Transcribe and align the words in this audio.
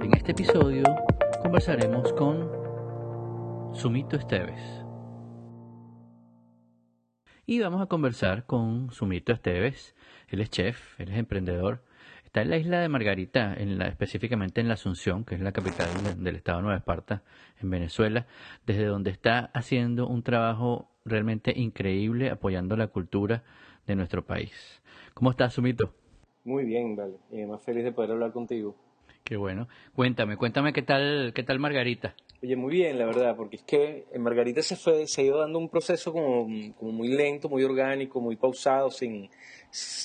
En 0.00 0.14
este 0.14 0.30
episodio 0.30 0.84
conversaremos 1.42 2.12
con 2.12 2.48
Sumito 3.74 4.14
Esteves. 4.14 4.60
Y 7.44 7.58
vamos 7.58 7.82
a 7.82 7.86
conversar 7.86 8.46
con 8.46 8.92
Sumito 8.92 9.32
Esteves. 9.32 9.96
Él 10.28 10.42
es 10.42 10.50
chef, 10.50 11.00
él 11.00 11.08
es 11.08 11.18
emprendedor. 11.18 11.82
Está 12.24 12.42
en 12.42 12.50
la 12.50 12.58
isla 12.58 12.78
de 12.78 12.88
Margarita, 12.88 13.52
en 13.52 13.78
la, 13.78 13.88
específicamente 13.88 14.60
en 14.60 14.68
la 14.68 14.74
Asunción, 14.74 15.24
que 15.24 15.34
es 15.34 15.40
la 15.40 15.50
capital 15.50 15.88
del 16.18 16.36
estado 16.36 16.58
de 16.58 16.62
Nueva 16.62 16.78
Esparta, 16.78 17.24
en 17.60 17.70
Venezuela, 17.70 18.28
desde 18.64 18.84
donde 18.84 19.10
está 19.10 19.50
haciendo 19.54 20.06
un 20.06 20.22
trabajo 20.22 20.88
realmente 21.04 21.52
increíble 21.56 22.30
apoyando 22.30 22.76
la 22.76 22.86
cultura 22.86 23.42
de 23.88 23.96
nuestro 23.96 24.24
país. 24.24 24.82
¿Cómo 25.16 25.30
estás, 25.30 25.54
Sumito? 25.54 25.94
Muy 26.44 26.66
bien, 26.66 26.94
vale. 26.94 27.14
Eh, 27.30 27.46
más 27.46 27.62
feliz 27.62 27.84
de 27.84 27.90
poder 27.90 28.10
hablar 28.10 28.32
contigo. 28.32 28.76
Qué 29.24 29.38
bueno. 29.38 29.66
Cuéntame, 29.94 30.36
cuéntame 30.36 30.74
qué 30.74 30.82
tal, 30.82 31.32
qué 31.34 31.42
tal 31.42 31.58
Margarita. 31.58 32.14
Oye, 32.42 32.54
muy 32.54 32.74
bien, 32.74 32.98
la 32.98 33.06
verdad, 33.06 33.34
porque 33.34 33.56
es 33.56 33.62
que 33.62 34.04
en 34.12 34.22
Margarita 34.22 34.60
se 34.60 34.76
fue, 34.76 35.06
se 35.06 35.22
ha 35.22 35.24
ido 35.24 35.38
dando 35.38 35.58
un 35.58 35.70
proceso 35.70 36.12
como, 36.12 36.46
como 36.76 36.92
muy 36.92 37.08
lento, 37.08 37.48
muy 37.48 37.64
orgánico, 37.64 38.20
muy 38.20 38.36
pausado, 38.36 38.90
sin 38.90 39.30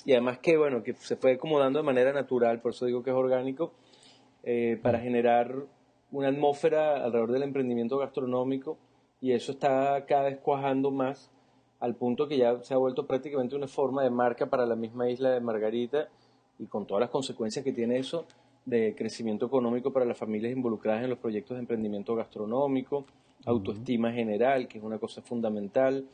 y 0.05 0.13
además 0.13 0.39
que 0.39 0.55
bueno, 0.55 0.81
que 0.81 0.93
se 0.93 1.17
fue 1.17 1.37
como 1.37 1.59
dando 1.59 1.79
de 1.79 1.85
manera 1.85 2.13
natural, 2.13 2.61
por 2.61 2.71
eso 2.71 2.85
digo 2.85 3.03
que 3.03 3.09
es 3.09 3.15
orgánico, 3.15 3.73
eh, 4.43 4.79
para 4.81 4.99
generar 4.99 5.53
una 6.09 6.29
atmósfera 6.29 7.03
alrededor 7.03 7.33
del 7.33 7.43
emprendimiento 7.43 7.97
gastronómico 7.97 8.77
y 9.19 9.33
eso 9.33 9.51
está 9.51 10.05
cada 10.05 10.23
vez 10.29 10.39
cuajando 10.39 10.89
más 10.89 11.29
al 11.81 11.95
punto 11.95 12.27
que 12.27 12.37
ya 12.37 12.63
se 12.63 12.73
ha 12.73 12.77
vuelto 12.77 13.05
prácticamente 13.05 13.55
una 13.55 13.67
forma 13.67 14.03
de 14.03 14.09
marca 14.09 14.45
para 14.45 14.65
la 14.65 14.75
misma 14.75 15.09
isla 15.09 15.31
de 15.31 15.41
Margarita 15.41 16.07
y 16.59 16.67
con 16.67 16.85
todas 16.85 17.01
las 17.01 17.09
consecuencias 17.09 17.65
que 17.65 17.73
tiene 17.73 17.97
eso 17.97 18.25
de 18.65 18.93
crecimiento 18.95 19.47
económico 19.47 19.91
para 19.91 20.05
las 20.05 20.17
familias 20.17 20.53
involucradas 20.53 21.03
en 21.03 21.09
los 21.09 21.19
proyectos 21.19 21.55
de 21.57 21.61
emprendimiento 21.61 22.15
gastronómico, 22.15 23.05
autoestima 23.45 24.11
general, 24.11 24.67
que 24.67 24.77
es 24.77 24.83
una 24.83 24.99
cosa 24.99 25.23
fundamental. 25.23 26.05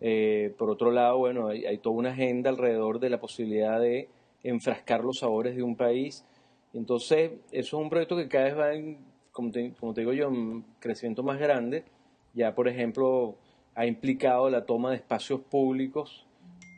Eh, 0.00 0.54
por 0.56 0.70
otro 0.70 0.90
lado, 0.90 1.18
bueno, 1.18 1.48
hay, 1.48 1.66
hay, 1.66 1.76
toda 1.76 1.96
una 1.96 2.12
agenda 2.12 2.48
alrededor 2.48 2.98
de 3.00 3.10
la 3.10 3.20
posibilidad 3.20 3.78
de 3.78 4.08
enfrascar 4.42 5.04
los 5.04 5.18
sabores 5.18 5.54
de 5.54 5.62
un 5.62 5.76
país. 5.76 6.24
Entonces, 6.72 7.32
eso 7.52 7.76
es 7.76 7.82
un 7.82 7.90
proyecto 7.90 8.16
que 8.16 8.28
cada 8.28 8.44
vez 8.44 8.58
va, 8.58 8.74
en, 8.74 8.98
como, 9.32 9.50
te, 9.50 9.72
como 9.78 9.92
te 9.92 10.00
digo 10.00 10.14
yo, 10.14 10.28
en 10.28 10.64
crecimiento 10.78 11.22
más 11.22 11.38
grande. 11.38 11.84
Ya, 12.32 12.54
por 12.54 12.68
ejemplo, 12.68 13.36
ha 13.80 13.86
implicado 13.86 14.50
la 14.50 14.66
toma 14.66 14.90
de 14.90 14.96
espacios 14.96 15.40
públicos 15.40 16.26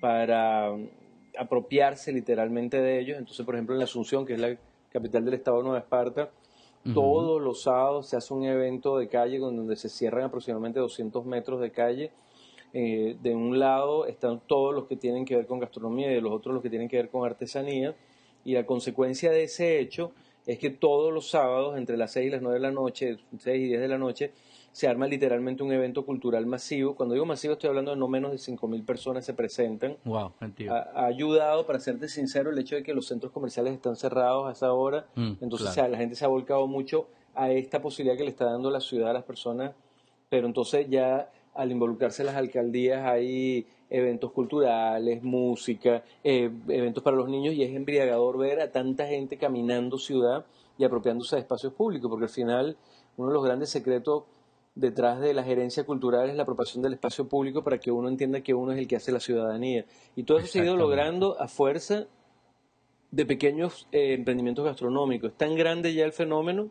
para 0.00 0.70
apropiarse 1.36 2.12
literalmente 2.12 2.80
de 2.80 3.00
ellos. 3.00 3.18
Entonces, 3.18 3.44
por 3.44 3.56
ejemplo, 3.56 3.74
en 3.74 3.80
la 3.80 3.86
Asunción, 3.86 4.24
que 4.24 4.34
es 4.34 4.40
la 4.40 4.56
capital 4.88 5.24
del 5.24 5.34
estado 5.34 5.56
de 5.56 5.62
Nueva 5.64 5.80
Esparta, 5.80 6.30
uh 6.84 6.88
-huh. 6.88 6.94
todos 6.94 7.42
los 7.42 7.62
sábados 7.62 8.06
se 8.06 8.16
hace 8.16 8.32
un 8.32 8.44
evento 8.44 8.98
de 8.98 9.08
calle 9.08 9.40
donde 9.40 9.74
se 9.74 9.88
cierran 9.88 10.26
aproximadamente 10.26 10.78
200 10.78 11.26
metros 11.26 11.60
de 11.60 11.72
calle. 11.72 12.12
Eh, 12.72 13.16
de 13.20 13.34
un 13.34 13.58
lado 13.58 14.06
están 14.06 14.40
todos 14.46 14.72
los 14.72 14.86
que 14.86 14.94
tienen 14.94 15.24
que 15.24 15.34
ver 15.34 15.46
con 15.48 15.58
gastronomía 15.58 16.08
y 16.08 16.14
de 16.14 16.20
los 16.20 16.32
otros 16.32 16.54
los 16.54 16.62
que 16.62 16.70
tienen 16.70 16.88
que 16.88 16.98
ver 16.98 17.08
con 17.08 17.26
artesanía. 17.26 17.96
Y 18.44 18.52
la 18.52 18.64
consecuencia 18.64 19.32
de 19.32 19.42
ese 19.42 19.80
hecho 19.80 20.12
es 20.46 20.56
que 20.60 20.70
todos 20.70 21.12
los 21.12 21.28
sábados, 21.28 21.76
entre 21.76 21.96
las 21.96 22.12
6 22.12 22.28
y 22.28 22.30
las 22.30 22.42
9 22.42 22.54
de 22.54 22.62
la 22.62 22.70
noche, 22.70 23.16
6 23.38 23.60
y 23.60 23.66
10 23.66 23.80
de 23.80 23.88
la 23.88 23.98
noche, 23.98 24.30
se 24.72 24.88
arma 24.88 25.06
literalmente 25.06 25.62
un 25.62 25.70
evento 25.72 26.04
cultural 26.04 26.46
masivo. 26.46 26.94
Cuando 26.94 27.14
digo 27.14 27.26
masivo 27.26 27.52
estoy 27.52 27.68
hablando 27.68 27.90
de 27.90 27.98
no 27.98 28.08
menos 28.08 28.30
de 28.30 28.38
5.000 28.38 28.84
personas 28.84 29.24
se 29.24 29.34
presentan. 29.34 29.96
Wow, 30.04 30.32
ha, 30.40 30.74
ha, 30.74 31.06
ayudado, 31.06 31.66
para 31.66 31.78
serte 31.78 32.08
sincero, 32.08 32.50
el 32.50 32.58
hecho 32.58 32.76
de 32.76 32.82
que 32.82 32.94
los 32.94 33.06
centros 33.06 33.32
comerciales 33.32 33.74
están 33.74 33.96
cerrados 33.96 34.48
a 34.48 34.52
esa 34.52 34.72
hora. 34.72 35.06
Mm, 35.14 35.32
Entonces 35.42 35.66
claro. 35.66 35.70
o 35.70 35.74
sea, 35.74 35.88
la 35.88 35.98
gente 35.98 36.16
se 36.16 36.24
ha 36.24 36.28
volcado 36.28 36.66
mucho 36.66 37.06
a 37.34 37.50
esta 37.50 37.82
posibilidad 37.82 38.16
que 38.16 38.24
le 38.24 38.30
está 38.30 38.46
dando 38.46 38.70
la 38.70 38.80
ciudad 38.80 39.10
a 39.10 39.12
las 39.12 39.24
personas. 39.24 39.72
Pero 40.30 40.46
entonces 40.46 40.86
ya 40.88 41.30
al 41.54 41.70
involucrarse 41.70 42.24
las 42.24 42.36
alcaldías 42.36 43.04
hay 43.04 43.66
eventos 43.90 44.32
culturales, 44.32 45.22
música, 45.22 46.02
eh, 46.24 46.50
eventos 46.68 47.02
para 47.02 47.16
los 47.16 47.28
niños 47.28 47.54
y 47.54 47.62
es 47.62 47.74
embriagador 47.76 48.38
ver 48.38 48.60
a 48.60 48.72
tanta 48.72 49.06
gente 49.06 49.36
caminando 49.36 49.98
ciudad 49.98 50.46
y 50.78 50.84
apropiándose 50.84 51.36
de 51.36 51.42
espacios 51.42 51.74
públicos, 51.74 52.08
porque 52.08 52.24
al 52.24 52.30
final 52.30 52.76
uno 53.18 53.28
de 53.28 53.34
los 53.34 53.44
grandes 53.44 53.68
secretos 53.68 54.24
detrás 54.74 55.20
de 55.20 55.34
la 55.34 55.42
gerencia 55.42 55.84
cultural 55.84 56.30
es 56.30 56.36
la 56.36 56.44
apropiación 56.44 56.82
del 56.82 56.94
espacio 56.94 57.28
público 57.28 57.62
para 57.62 57.78
que 57.78 57.90
uno 57.90 58.08
entienda 58.08 58.40
que 58.40 58.54
uno 58.54 58.72
es 58.72 58.78
el 58.78 58.88
que 58.88 58.96
hace 58.96 59.12
la 59.12 59.20
ciudadanía. 59.20 59.84
Y 60.16 60.22
todo 60.22 60.38
eso 60.38 60.46
se 60.48 60.60
ha 60.60 60.64
ido 60.64 60.76
logrando 60.76 61.40
a 61.40 61.48
fuerza 61.48 62.06
de 63.10 63.26
pequeños 63.26 63.86
eh, 63.92 64.14
emprendimientos 64.14 64.64
gastronómicos. 64.64 65.32
Es 65.32 65.36
tan 65.38 65.54
grande 65.54 65.92
ya 65.92 66.04
el 66.04 66.12
fenómeno 66.12 66.70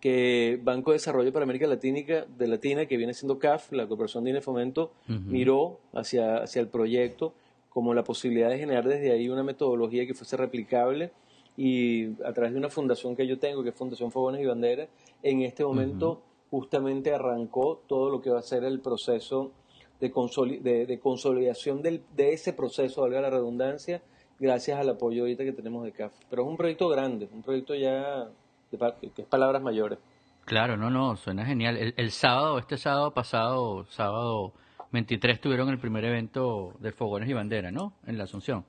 que 0.00 0.58
Banco 0.62 0.92
de 0.92 0.94
Desarrollo 0.94 1.30
para 1.30 1.42
América 1.42 1.66
Latina, 1.66 2.24
de 2.26 2.48
Latina 2.48 2.86
que 2.86 2.96
viene 2.96 3.12
siendo 3.12 3.38
CAF, 3.38 3.70
la 3.72 3.86
Corporación 3.86 4.24
de 4.24 4.40
Fomento, 4.40 4.92
uh 5.06 5.12
-huh. 5.12 5.20
miró 5.20 5.80
hacia, 5.92 6.38
hacia 6.38 6.60
el 6.60 6.68
proyecto 6.68 7.34
como 7.68 7.92
la 7.92 8.02
posibilidad 8.02 8.48
de 8.48 8.58
generar 8.58 8.88
desde 8.88 9.12
ahí 9.12 9.28
una 9.28 9.42
metodología 9.42 10.06
que 10.06 10.14
fuese 10.14 10.38
replicable 10.38 11.12
y 11.56 12.14
a 12.24 12.32
través 12.32 12.52
de 12.52 12.58
una 12.58 12.70
fundación 12.70 13.14
que 13.14 13.26
yo 13.26 13.38
tengo, 13.38 13.62
que 13.62 13.68
es 13.68 13.74
Fundación 13.74 14.10
Fogones 14.10 14.40
y 14.40 14.46
Banderas, 14.46 14.88
en 15.22 15.42
este 15.42 15.62
momento 15.62 16.12
uh 16.12 16.14
-huh 16.14 16.29
justamente 16.50 17.14
arrancó 17.14 17.82
todo 17.86 18.10
lo 18.10 18.20
que 18.20 18.30
va 18.30 18.40
a 18.40 18.42
ser 18.42 18.64
el 18.64 18.80
proceso 18.80 19.52
de, 20.00 20.10
consoli 20.10 20.58
de, 20.58 20.86
de 20.86 20.98
consolidación 20.98 21.82
del, 21.82 22.02
de 22.14 22.32
ese 22.32 22.52
proceso, 22.52 23.02
valga 23.02 23.20
la 23.20 23.30
redundancia, 23.30 24.02
gracias 24.38 24.78
al 24.78 24.88
apoyo 24.88 25.22
ahorita 25.22 25.44
que 25.44 25.52
tenemos 25.52 25.84
de 25.84 25.92
CAF. 25.92 26.12
Pero 26.28 26.42
es 26.42 26.48
un 26.48 26.56
proyecto 26.56 26.88
grande, 26.88 27.28
un 27.32 27.42
proyecto 27.42 27.74
ya 27.74 28.28
de, 28.70 28.78
que 29.14 29.22
es 29.22 29.28
palabras 29.28 29.62
mayores. 29.62 29.98
Claro, 30.44 30.76
no, 30.76 30.90
no, 30.90 31.16
suena 31.16 31.44
genial. 31.44 31.76
El, 31.76 31.94
el, 31.96 32.10
sábado, 32.10 32.58
este 32.58 32.76
sábado 32.76 33.12
pasado, 33.12 33.84
sábado 33.90 34.52
23, 34.90 35.40
tuvieron 35.40 35.68
el 35.68 35.78
primer 35.78 36.04
evento 36.04 36.72
de 36.80 36.90
Fogones 36.90 37.28
y 37.28 37.34
Bandera, 37.34 37.70
¿no? 37.70 37.92
En 38.06 38.18
la 38.18 38.24
Asunción. 38.24 38.64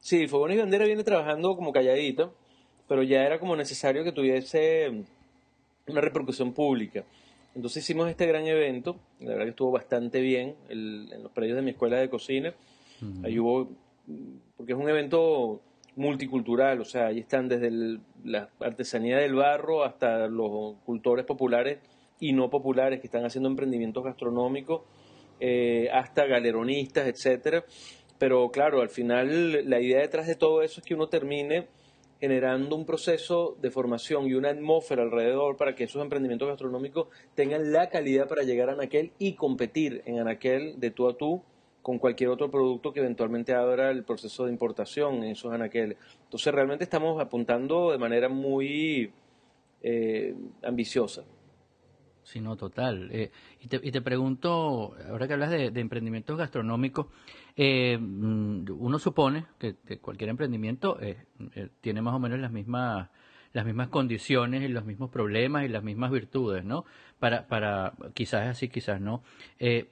Sí, 0.00 0.28
Fogones 0.28 0.56
y 0.56 0.60
Bandera 0.60 0.86
viene 0.86 1.04
trabajando 1.04 1.54
como 1.56 1.72
calladito, 1.72 2.32
pero 2.88 3.02
ya 3.02 3.22
era 3.22 3.38
como 3.38 3.56
necesario 3.56 4.02
que 4.02 4.12
tuviese 4.12 5.04
una 5.90 6.00
repercusión 6.00 6.52
pública. 6.52 7.04
Entonces 7.54 7.82
hicimos 7.82 8.08
este 8.08 8.26
gran 8.26 8.46
evento, 8.46 8.96
la 9.18 9.30
verdad 9.30 9.44
que 9.44 9.50
estuvo 9.50 9.72
bastante 9.72 10.20
bien 10.20 10.54
el, 10.68 11.08
en 11.12 11.22
los 11.22 11.32
predios 11.32 11.56
de 11.56 11.62
mi 11.62 11.70
escuela 11.72 11.98
de 11.98 12.08
cocina. 12.08 12.54
Uh 13.02 13.04
-huh. 13.04 13.26
Ahí 13.26 13.38
hubo, 13.38 13.70
porque 14.56 14.72
es 14.72 14.78
un 14.78 14.88
evento 14.88 15.60
multicultural, 15.96 16.80
o 16.80 16.84
sea, 16.84 17.08
ahí 17.08 17.18
están 17.18 17.48
desde 17.48 17.66
el, 17.66 18.00
la 18.24 18.48
artesanía 18.60 19.18
del 19.18 19.34
barro 19.34 19.82
hasta 19.84 20.28
los 20.28 20.76
cultores 20.84 21.26
populares 21.26 21.78
y 22.20 22.32
no 22.32 22.50
populares 22.50 23.00
que 23.00 23.06
están 23.06 23.24
haciendo 23.24 23.48
emprendimientos 23.48 24.04
gastronómicos, 24.04 24.82
eh, 25.40 25.88
hasta 25.92 26.26
galeronistas, 26.26 27.08
etcétera. 27.08 27.64
Pero 28.18 28.50
claro, 28.50 28.82
al 28.82 28.90
final 28.90 29.68
la 29.68 29.80
idea 29.80 30.00
detrás 30.00 30.26
de 30.26 30.36
todo 30.36 30.62
eso 30.62 30.80
es 30.80 30.86
que 30.86 30.94
uno 30.94 31.08
termine 31.08 31.66
generando 32.20 32.76
un 32.76 32.84
proceso 32.84 33.56
de 33.60 33.70
formación 33.70 34.26
y 34.26 34.34
una 34.34 34.50
atmósfera 34.50 35.02
alrededor 35.02 35.56
para 35.56 35.74
que 35.74 35.84
esos 35.84 36.02
emprendimientos 36.02 36.48
gastronómicos 36.48 37.08
tengan 37.34 37.72
la 37.72 37.88
calidad 37.88 38.28
para 38.28 38.42
llegar 38.42 38.68
a 38.68 38.72
Anaquel 38.72 39.12
y 39.18 39.34
competir 39.34 40.02
en 40.04 40.18
Anaquel 40.18 40.78
de 40.78 40.90
tú 40.90 41.08
a 41.08 41.16
tú 41.16 41.42
con 41.82 41.98
cualquier 41.98 42.30
otro 42.30 42.50
producto 42.50 42.92
que 42.92 43.00
eventualmente 43.00 43.54
abra 43.54 43.90
el 43.90 44.04
proceso 44.04 44.44
de 44.44 44.52
importación 44.52 45.24
en 45.24 45.30
esos 45.30 45.52
anaqueles. 45.52 45.96
Entonces 46.24 46.54
realmente 46.54 46.84
estamos 46.84 47.20
apuntando 47.20 47.90
de 47.90 47.98
manera 47.98 48.28
muy 48.28 49.10
eh, 49.82 50.34
ambiciosa. 50.62 51.24
Sí, 52.30 52.40
no, 52.40 52.56
total. 52.56 53.10
Eh, 53.10 53.32
y, 53.60 53.66
te, 53.66 53.80
y, 53.82 53.90
te, 53.90 54.00
pregunto, 54.02 54.94
ahora 55.08 55.26
que 55.26 55.32
hablas 55.32 55.50
de, 55.50 55.66
emprendimientos 55.74 56.38
gastronómicos, 56.38 57.06
eh, 57.56 57.98
uno 58.00 58.98
supone 59.00 59.46
que, 59.58 59.74
cualquier 59.98 60.30
emprendimiento 60.30 60.96
eh, 61.00 61.16
tiene 61.80 62.02
más 62.02 62.14
o 62.14 62.20
menos 62.20 62.38
las 62.38 62.52
mismas 62.52 63.08
las 63.52 63.66
mismas 63.66 63.88
condiciones 63.88 64.62
y 64.62 64.68
los 64.68 64.84
mismos 64.84 65.10
problemas 65.10 65.64
y 65.64 65.68
las 65.68 65.82
mismas 65.82 66.12
virtudes, 66.12 66.64
¿no? 66.64 66.84
Para, 67.18 67.48
para 67.48 67.94
quizás 68.14 68.46
así, 68.46 68.68
quizás 68.68 69.00
no. 69.00 69.24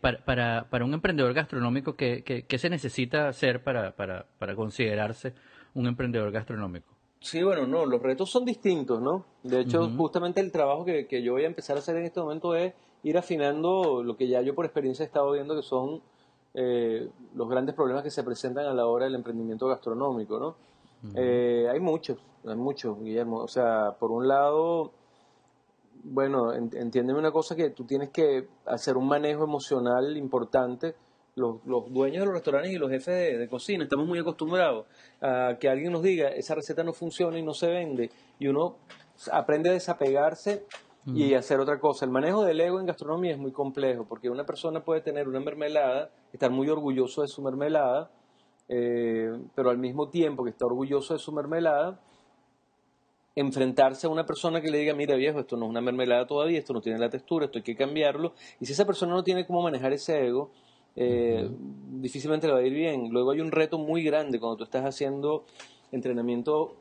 para, 0.01 0.25
para, 0.25 0.71
para 0.71 0.85
un 0.85 0.95
emprendedor 0.95 1.35
gastronómico, 1.35 1.97
¿qué, 1.97 2.23
qué, 2.25 2.45
qué 2.45 2.59
se 2.59 2.71
necesita 2.71 3.27
hacer 3.27 3.65
para, 3.65 3.97
para, 3.97 4.27
para 4.39 4.55
considerarse 4.55 5.35
un 5.75 5.89
emprendedor 5.89 6.31
gastronómico? 6.31 6.98
Sí, 7.21 7.43
bueno, 7.43 7.67
no, 7.67 7.85
los 7.85 8.01
retos 8.01 8.31
son 8.31 8.45
distintos, 8.45 9.01
¿no? 9.01 9.25
De 9.43 9.61
hecho, 9.61 9.83
uh 9.83 9.87
-huh. 9.87 9.97
justamente 9.97 10.41
el 10.41 10.53
trabajo 10.53 10.85
que, 10.85 11.07
que, 11.07 11.23
yo 11.23 11.33
voy 11.33 11.45
a 11.45 11.47
empezar 11.47 11.77
a 11.77 11.81
hacer 11.81 11.97
en 11.97 12.05
este 12.05 12.21
momento 12.21 12.55
es 12.55 12.75
ir 13.03 13.19
afinando 13.19 14.03
lo 14.03 14.17
que 14.17 14.29
ya 14.29 14.41
yo 14.43 14.55
por 14.55 14.65
experiencia 14.65 15.03
he 15.03 15.07
estado 15.07 15.33
viendo 15.33 15.57
que 15.57 15.63
son 15.63 16.01
eh, 16.55 17.09
los 17.35 17.49
grandes 17.49 17.75
problemas 17.75 18.03
que 18.03 18.11
se 18.11 18.23
presentan 18.23 18.67
a 18.67 18.75
la 18.75 18.87
hora 18.87 19.07
del 19.07 19.15
emprendimiento 19.17 19.67
gastronómico, 19.67 20.39
¿no? 20.39 20.49
Uh 20.49 21.07
-huh. 21.09 21.13
eh, 21.17 21.69
hay 21.71 21.81
muchos, 21.81 22.19
hay 22.47 22.57
muchos, 22.57 22.99
Guillermo. 23.01 23.39
O 23.39 23.49
sea, 23.49 23.97
por 23.99 24.11
un 24.13 24.29
lado, 24.29 24.93
bueno, 26.05 26.53
entiéndeme 26.53 27.19
una 27.19 27.33
cosa 27.33 27.57
que 27.57 27.71
tú 27.71 27.85
tienes 27.85 28.11
que 28.11 28.49
hacer 28.65 28.97
un 28.97 29.09
manejo 29.09 29.45
emocional 29.45 30.17
importante 30.17 30.95
los, 31.39 31.65
dueños 31.65 32.21
de 32.21 32.27
los 32.27 32.35
restaurantes 32.35 32.73
y 32.73 32.77
los 32.77 32.91
jefes 32.91 33.39
de, 33.39 33.49
cocina 33.49 33.85
estamos 33.85 34.07
muy 34.07 34.19
acostumbrados 34.19 34.87
a 35.21 35.57
que 35.59 35.69
alguien 35.69 35.93
nos 35.93 36.03
diga 36.03 36.29
esa 36.29 36.55
receta 36.55 36.83
no 36.83 36.93
funciona 36.93 37.39
y 37.39 37.43
no 37.43 37.55
se 37.55 37.69
vende 37.69 38.11
y 38.39 38.49
uno 38.49 38.77
aprende 39.33 39.71
a 39.71 39.73
desapegarse 39.73 40.65
y 41.15 41.33
hacer 41.33 41.59
otra 41.59 41.81
cosa. 41.81 42.05
El 42.05 42.11
manejo 42.11 42.45
del 42.45 42.61
ego 42.61 42.81
en 42.81 42.87
gastronomía 42.87 43.33
es 43.33 43.39
muy 43.39 43.51
complejo 43.51 44.05
porque 44.07 44.29
una 44.29 44.45
persona 44.45 44.85
puede 44.85 45.01
tener 45.01 45.27
una 45.27 45.41
mermelada, 45.41 46.11
estar 46.33 46.51
muy 46.51 46.69
orgulloso 46.69 47.23
de 47.23 47.29
su 47.29 47.41
mermelada, 47.41 48.11
eh, 48.69 49.31
pero 49.55 49.71
al 49.71 49.79
mismo 49.79 50.11
tiempo 50.11 50.45
que 50.45 50.51
está 50.51 50.67
orgulloso 50.67 51.15
de 51.15 51.19
su 51.19 51.33
mermelada, 51.33 51.99
enfrentarse 53.35 54.07
a 54.07 54.11
una 54.11 54.27
persona 54.27 54.61
que 54.61 54.69
le 54.69 54.79
diga, 54.79 54.95
mira 54.95 55.15
viejo, 55.15 55.41
esto 55.41 55.57
no 55.57 55.67
es 55.67 55.71
una 55.71 55.81
mermelada 55.81 56.27
todavía, 56.27 56.59
esto 56.59 56.73
no 56.73 56.81
tiene 56.81 56.99
la 56.99 57.09
textura, 57.09 57.47
esto 57.47 57.59
hay 57.59 57.63
que 57.63 57.77
cambiarlo. 57.77 58.35
Y 58.61 58.67
si 58.67 58.73
esa 58.73 58.85
persona 58.85 59.15
no 59.15 59.23
tiene 59.23 59.47
cómo 59.47 59.63
manejar 59.63 59.93
ese 59.93 60.27
ego, 60.27 60.51
eh, 60.97 61.49
difícilmente 61.91 62.47
le 62.47 62.53
va 62.53 62.59
a 62.61 62.63
ir 62.63 62.75
bien. 62.75 63.11
Luego 63.11 63.31
hay 63.31 63.41
un 63.41 63.53
reto 63.53 63.79
muy 63.79 64.03
grande 64.03 64.41
cuando 64.41 64.57
tú 64.57 64.65
estás 64.65 64.85
haciendo 64.85 65.45
entrenamiento 65.93 66.77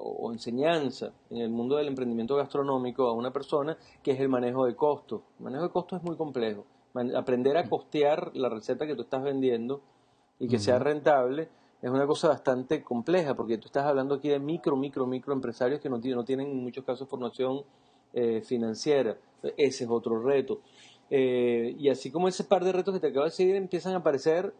o 0.00 0.32
enseñanza 0.32 1.12
en 1.30 1.38
el 1.38 1.50
mundo 1.50 1.76
del 1.76 1.88
emprendimiento 1.88 2.36
gastronómico 2.36 3.08
a 3.08 3.12
una 3.12 3.32
persona, 3.32 3.76
que 4.02 4.12
es 4.12 4.20
el 4.20 4.28
manejo 4.28 4.64
de 4.64 4.76
costos. 4.76 5.22
El 5.38 5.44
manejo 5.44 5.64
de 5.64 5.70
costos 5.70 5.98
es 5.98 6.04
muy 6.04 6.16
complejo. 6.16 6.64
Aprender 7.16 7.56
a 7.56 7.68
costear 7.68 8.30
la 8.34 8.48
receta 8.48 8.86
que 8.86 8.94
tú 8.94 9.02
estás 9.02 9.22
vendiendo 9.22 9.80
y 10.38 10.48
que 10.48 10.58
sea 10.58 10.78
rentable 10.78 11.48
es 11.80 11.90
una 11.90 12.06
cosa 12.06 12.28
bastante 12.28 12.82
compleja, 12.82 13.34
porque 13.34 13.56
tú 13.58 13.66
estás 13.66 13.84
hablando 13.84 14.16
aquí 14.16 14.28
de 14.28 14.40
micro, 14.40 14.76
micro, 14.76 15.06
micro 15.06 15.32
empresarios 15.32 15.80
que 15.80 15.88
no, 15.88 15.98
no 15.98 16.24
tienen 16.24 16.48
en 16.48 16.56
muchos 16.56 16.84
casos 16.84 17.08
formación 17.08 17.62
eh, 18.12 18.42
financiera. 18.44 19.16
Ese 19.56 19.84
es 19.84 19.90
otro 19.90 20.20
reto. 20.20 20.60
Eh, 21.10 21.74
y 21.78 21.88
así 21.88 22.10
como 22.10 22.28
ese 22.28 22.44
par 22.44 22.64
de 22.64 22.72
retos 22.72 22.94
que 22.94 23.00
te 23.00 23.08
acabo 23.08 23.24
de 23.24 23.30
decir, 23.30 23.54
empiezan 23.54 23.94
a 23.94 23.98
aparecer 23.98 24.52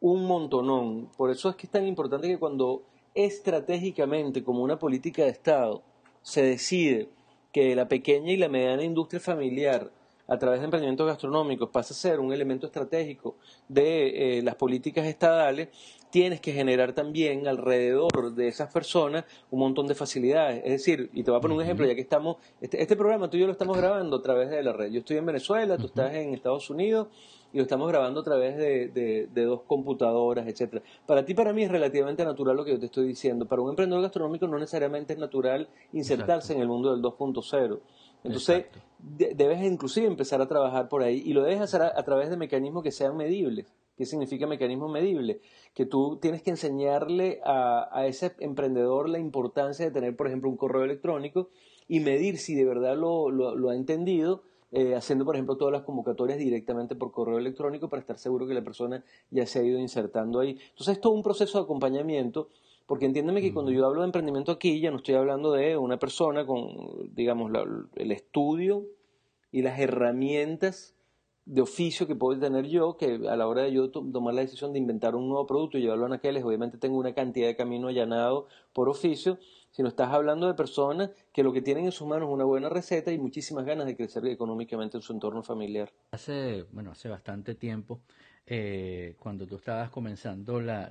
un 0.00 0.26
montonón. 0.26 1.08
Por 1.16 1.30
eso 1.30 1.48
es 1.48 1.56
que 1.56 1.66
es 1.66 1.70
tan 1.70 1.86
importante 1.86 2.28
que 2.28 2.38
cuando 2.38 2.82
estratégicamente, 3.14 4.42
como 4.42 4.62
una 4.62 4.78
política 4.78 5.24
de 5.24 5.30
Estado, 5.30 5.82
se 6.22 6.42
decide 6.42 7.08
que 7.52 7.74
la 7.74 7.88
pequeña 7.88 8.32
y 8.32 8.36
la 8.36 8.48
mediana 8.48 8.84
industria 8.84 9.20
familiar 9.20 9.90
a 10.28 10.38
través 10.38 10.60
de 10.60 10.66
emprendimientos 10.66 11.08
gastronómicos 11.08 11.70
pasa 11.70 11.92
a 11.92 11.96
ser 11.96 12.20
un 12.20 12.32
elemento 12.32 12.66
estratégico 12.66 13.34
de 13.68 14.38
eh, 14.38 14.42
las 14.42 14.54
políticas 14.54 15.06
estadales, 15.06 15.68
tienes 16.10 16.40
que 16.40 16.52
generar 16.52 16.92
también 16.92 17.46
alrededor 17.46 18.34
de 18.34 18.48
esas 18.48 18.72
personas 18.72 19.24
un 19.50 19.60
montón 19.60 19.86
de 19.86 19.94
facilidades. 19.94 20.62
Es 20.64 20.72
decir, 20.72 21.10
y 21.12 21.22
te 21.22 21.30
voy 21.30 21.38
a 21.38 21.40
poner 21.40 21.56
un 21.56 21.62
ejemplo, 21.62 21.86
ya 21.86 21.94
que 21.94 22.00
estamos, 22.00 22.36
este, 22.60 22.82
este, 22.82 22.96
programa 22.96 23.30
tú 23.30 23.36
y 23.36 23.40
yo 23.40 23.46
lo 23.46 23.52
estamos 23.52 23.76
grabando 23.76 24.16
a 24.16 24.22
través 24.22 24.50
de 24.50 24.62
la 24.62 24.72
red. 24.72 24.90
Yo 24.90 25.00
estoy 25.00 25.16
en 25.16 25.26
Venezuela, 25.26 25.76
tú 25.76 25.86
estás 25.86 26.12
en 26.14 26.34
Estados 26.34 26.68
Unidos 26.70 27.08
y 27.52 27.56
lo 27.56 27.62
estamos 27.62 27.88
grabando 27.88 28.20
a 28.20 28.24
través 28.24 28.56
de, 28.56 28.88
de, 29.32 29.44
dos 29.44 29.62
computadoras, 29.66 30.46
etcétera. 30.46 30.82
Para 31.06 31.24
ti, 31.24 31.34
para 31.34 31.52
mí 31.52 31.64
es 31.64 31.70
relativamente 31.70 32.24
natural 32.24 32.56
lo 32.56 32.64
que 32.64 32.72
yo 32.72 32.78
te 32.78 32.86
estoy 32.86 33.06
diciendo. 33.06 33.46
Para 33.46 33.62
un 33.62 33.70
emprendedor 33.70 34.02
gastronómico 34.02 34.46
no 34.46 34.58
necesariamente 34.58 35.14
es 35.14 35.18
natural 35.18 35.68
insertarse 35.92 36.54
en 36.54 36.60
el 36.60 36.68
mundo 36.68 36.92
del 36.92 37.02
2.0. 37.02 37.80
Entonces, 38.24 38.66
debes 39.02 39.62
inclusive 39.62 40.06
empezar 40.06 40.40
a 40.42 40.48
trabajar 40.48 40.88
por 40.88 41.02
ahí 41.02 41.22
y 41.24 41.32
lo 41.32 41.42
debes 41.42 41.60
hacer 41.60 41.82
a, 41.82 42.02
través 42.02 42.30
de 42.30 42.36
mecanismos 42.36 42.82
que 42.82 42.92
sean 42.92 43.16
medibles. 43.16 43.66
¿Qué 43.96 44.06
significa 44.06 44.46
mecanismo 44.46 44.88
medible? 44.88 45.40
Que 45.74 45.84
tú 45.86 46.18
tienes 46.20 46.42
que 46.42 46.50
enseñarle 46.50 47.40
a, 47.44 48.06
ese 48.06 48.32
emprendedor 48.40 49.08
la 49.08 49.18
importancia 49.18 49.84
de 49.84 49.90
tener, 49.90 50.16
por 50.16 50.26
ejemplo, 50.26 50.48
un 50.48 50.56
correo 50.56 50.84
electrónico 50.84 51.48
y 51.88 52.00
medir 52.00 52.38
si 52.38 52.54
de 52.54 52.64
verdad 52.64 52.96
lo, 52.96 53.70
ha 53.70 53.74
entendido, 53.74 54.42
eh, 54.72 54.94
haciendo, 54.94 55.24
por 55.24 55.34
ejemplo, 55.34 55.56
todas 55.56 55.72
las 55.72 55.82
convocatorias 55.82 56.38
directamente 56.38 56.94
por 56.94 57.10
correo 57.10 57.38
electrónico 57.38 57.88
para 57.88 58.00
estar 58.00 58.18
seguro 58.18 58.46
que 58.46 58.54
la 58.54 58.62
persona 58.62 59.04
ya 59.30 59.44
se 59.44 59.58
ha 59.58 59.62
ido 59.64 59.78
insertando 59.78 60.40
ahí. 60.40 60.58
Entonces, 60.70 60.96
es 60.96 61.00
todo 61.00 61.12
un 61.12 61.22
proceso 61.22 61.58
de 61.58 61.64
acompañamiento 61.64 62.48
porque 62.90 63.06
entiéndeme 63.06 63.40
que 63.40 63.54
cuando 63.54 63.70
yo 63.70 63.86
hablo 63.86 64.00
de 64.00 64.06
emprendimiento 64.06 64.50
aquí, 64.50 64.80
ya 64.80 64.90
no 64.90 64.96
estoy 64.96 65.14
hablando 65.14 65.52
de 65.52 65.76
una 65.76 66.00
persona 66.00 66.44
con, 66.44 67.14
digamos, 67.14 67.52
el 67.94 68.10
estudio 68.10 68.84
y 69.52 69.62
las 69.62 69.78
herramientas 69.78 70.96
de 71.44 71.60
oficio 71.60 72.08
que 72.08 72.16
puedo 72.16 72.40
tener 72.40 72.66
yo, 72.66 72.96
que 72.96 73.20
a 73.28 73.36
la 73.36 73.46
hora 73.46 73.62
de 73.62 73.72
yo 73.72 73.92
tomar 73.92 74.34
la 74.34 74.40
decisión 74.40 74.72
de 74.72 74.80
inventar 74.80 75.14
un 75.14 75.28
nuevo 75.28 75.46
producto 75.46 75.78
y 75.78 75.82
llevarlo 75.82 76.06
a 76.06 76.16
aquellos, 76.16 76.42
obviamente 76.42 76.78
tengo 76.78 76.98
una 76.98 77.14
cantidad 77.14 77.46
de 77.46 77.54
camino 77.54 77.86
allanado 77.86 78.48
por 78.72 78.88
oficio, 78.88 79.38
sino 79.70 79.86
estás 79.86 80.12
hablando 80.12 80.48
de 80.48 80.54
personas 80.54 81.10
que 81.32 81.44
lo 81.44 81.52
que 81.52 81.62
tienen 81.62 81.84
en 81.84 81.92
sus 81.92 82.08
manos 82.08 82.28
es 82.28 82.34
una 82.34 82.44
buena 82.44 82.70
receta 82.70 83.12
y 83.12 83.18
muchísimas 83.18 83.64
ganas 83.66 83.86
de 83.86 83.94
crecer 83.94 84.26
económicamente 84.26 84.96
en 84.96 85.02
su 85.04 85.12
entorno 85.12 85.44
familiar. 85.44 85.92
Hace, 86.10 86.64
bueno, 86.72 86.90
hace 86.90 87.08
bastante 87.08 87.54
tiempo 87.54 88.00
eh, 88.46 89.14
cuando 89.18 89.46
tú 89.46 89.56
estabas 89.56 89.90
comenzando 89.90 90.60
la, 90.60 90.88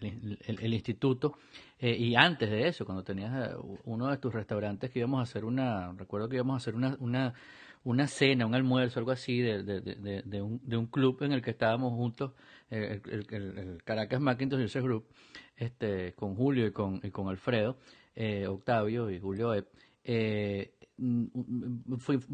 el, 0.00 0.72
instituto 0.72 1.36
eh, 1.78 1.94
y 1.94 2.14
antes 2.14 2.50
de 2.50 2.68
eso, 2.68 2.86
cuando 2.86 3.04
tenías 3.04 3.50
eh, 3.50 3.54
uno 3.84 4.08
de 4.08 4.16
tus 4.16 4.32
restaurantes 4.32 4.90
que 4.90 5.00
íbamos 5.00 5.20
a 5.20 5.24
hacer 5.24 5.44
una, 5.44 5.92
recuerdo 5.92 6.28
que 6.28 6.36
íbamos 6.36 6.54
a 6.54 6.56
hacer 6.56 6.74
una, 6.74 6.96
una, 7.00 7.34
una 7.84 8.06
cena, 8.06 8.46
un 8.46 8.54
almuerzo, 8.54 8.98
algo 8.98 9.10
así, 9.10 9.40
de, 9.40 9.62
de, 9.62 10.22
de, 10.24 10.42
un, 10.42 10.58
de 10.64 10.76
un 10.78 10.86
club 10.86 11.22
en 11.22 11.32
el 11.32 11.42
que 11.42 11.50
estábamos 11.50 11.92
juntos, 11.92 12.32
el, 12.70 13.02
el, 13.10 13.82
Caracas 13.84 14.20
Macintosh 14.20 14.64
User 14.64 14.82
Group, 14.82 15.04
este, 15.56 16.14
con 16.14 16.34
Julio 16.34 16.66
y 16.66 16.72
con, 16.72 16.98
y 17.02 17.10
con 17.10 17.28
Alfredo, 17.28 17.76
Octavio 18.48 19.10
y 19.10 19.20
Julio 19.20 19.52
Eh, 20.04 20.74
mm, 20.98 21.24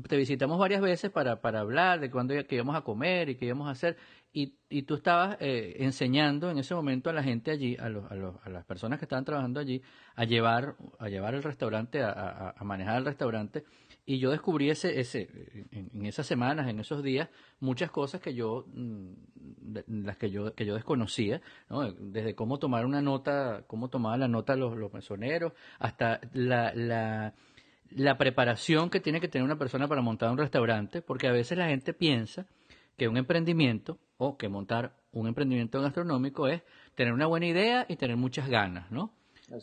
te 0.08 0.16
visitamos 0.16 0.58
varias 0.58 0.82
veces 0.82 1.10
para, 1.10 1.40
para 1.40 1.60
hablar 1.60 2.00
de 2.00 2.10
cuándo 2.10 2.34
que 2.46 2.54
íbamos 2.56 2.76
a 2.76 2.82
comer 2.82 3.28
y 3.28 3.36
qué 3.36 3.46
íbamos 3.46 3.68
a 3.68 3.70
hacer, 3.70 3.96
y, 4.32 4.54
y 4.68 4.82
tú 4.82 4.94
estabas 4.94 5.36
eh, 5.40 5.76
enseñando 5.80 6.50
en 6.50 6.58
ese 6.58 6.74
momento 6.74 7.10
a 7.10 7.12
la 7.12 7.22
gente 7.22 7.50
allí, 7.50 7.76
a, 7.76 7.88
los, 7.88 8.10
a, 8.10 8.14
los, 8.14 8.36
a 8.44 8.48
las 8.48 8.64
personas 8.64 8.98
que 8.98 9.04
estaban 9.04 9.24
trabajando 9.24 9.58
allí, 9.58 9.82
a 10.14 10.24
llevar, 10.24 10.76
a 10.98 11.08
llevar 11.08 11.34
el 11.34 11.42
restaurante, 11.42 12.02
a, 12.02 12.54
manejar 12.62 12.98
el 12.98 13.04
restaurante, 13.04 13.64
y 14.06 14.18
yo 14.18 14.30
descubrí 14.30 14.70
ese, 14.70 15.00
ese 15.00 15.28
en, 15.72 16.06
esas 16.06 16.26
semanas, 16.26 16.68
en 16.68 16.78
esos 16.78 17.02
días, 17.02 17.28
muchas 17.58 17.90
cosas 17.90 18.20
que 18.20 18.34
yo, 18.34 18.66
mm, 18.72 19.12
las 20.04 20.16
que 20.16 20.30
yo, 20.30 20.54
que 20.54 20.64
yo 20.64 20.74
desconocía, 20.74 21.40
¿no? 21.68 21.92
desde 21.92 22.34
cómo 22.34 22.58
tomar 22.58 22.86
una 22.86 23.02
nota, 23.02 23.64
cómo 23.66 23.88
tomaban 23.88 24.20
la 24.20 24.28
nota 24.28 24.54
los, 24.54 24.76
los 24.76 24.92
mesoneros, 24.92 25.52
hasta 25.78 26.20
la, 26.32 26.72
la 26.74 27.34
la 27.90 28.18
preparación 28.18 28.90
que 28.90 29.00
tiene 29.00 29.20
que 29.20 29.28
tener 29.28 29.44
una 29.44 29.58
persona 29.58 29.88
para 29.88 30.02
montar 30.02 30.30
un 30.30 30.38
restaurante, 30.38 31.02
porque 31.02 31.28
a 31.28 31.32
veces 31.32 31.58
la 31.58 31.68
gente 31.68 31.92
piensa 31.92 32.46
que 32.96 33.08
un 33.08 33.16
emprendimiento 33.16 33.98
o 34.18 34.36
que 34.36 34.48
montar 34.48 34.94
un 35.12 35.26
emprendimiento 35.26 35.80
gastronómico 35.80 36.46
es 36.48 36.62
tener 36.94 37.12
una 37.12 37.26
buena 37.26 37.46
idea 37.46 37.86
y 37.88 37.96
tener 37.96 38.16
muchas 38.16 38.48
ganas, 38.48 38.90
¿no? 38.90 39.12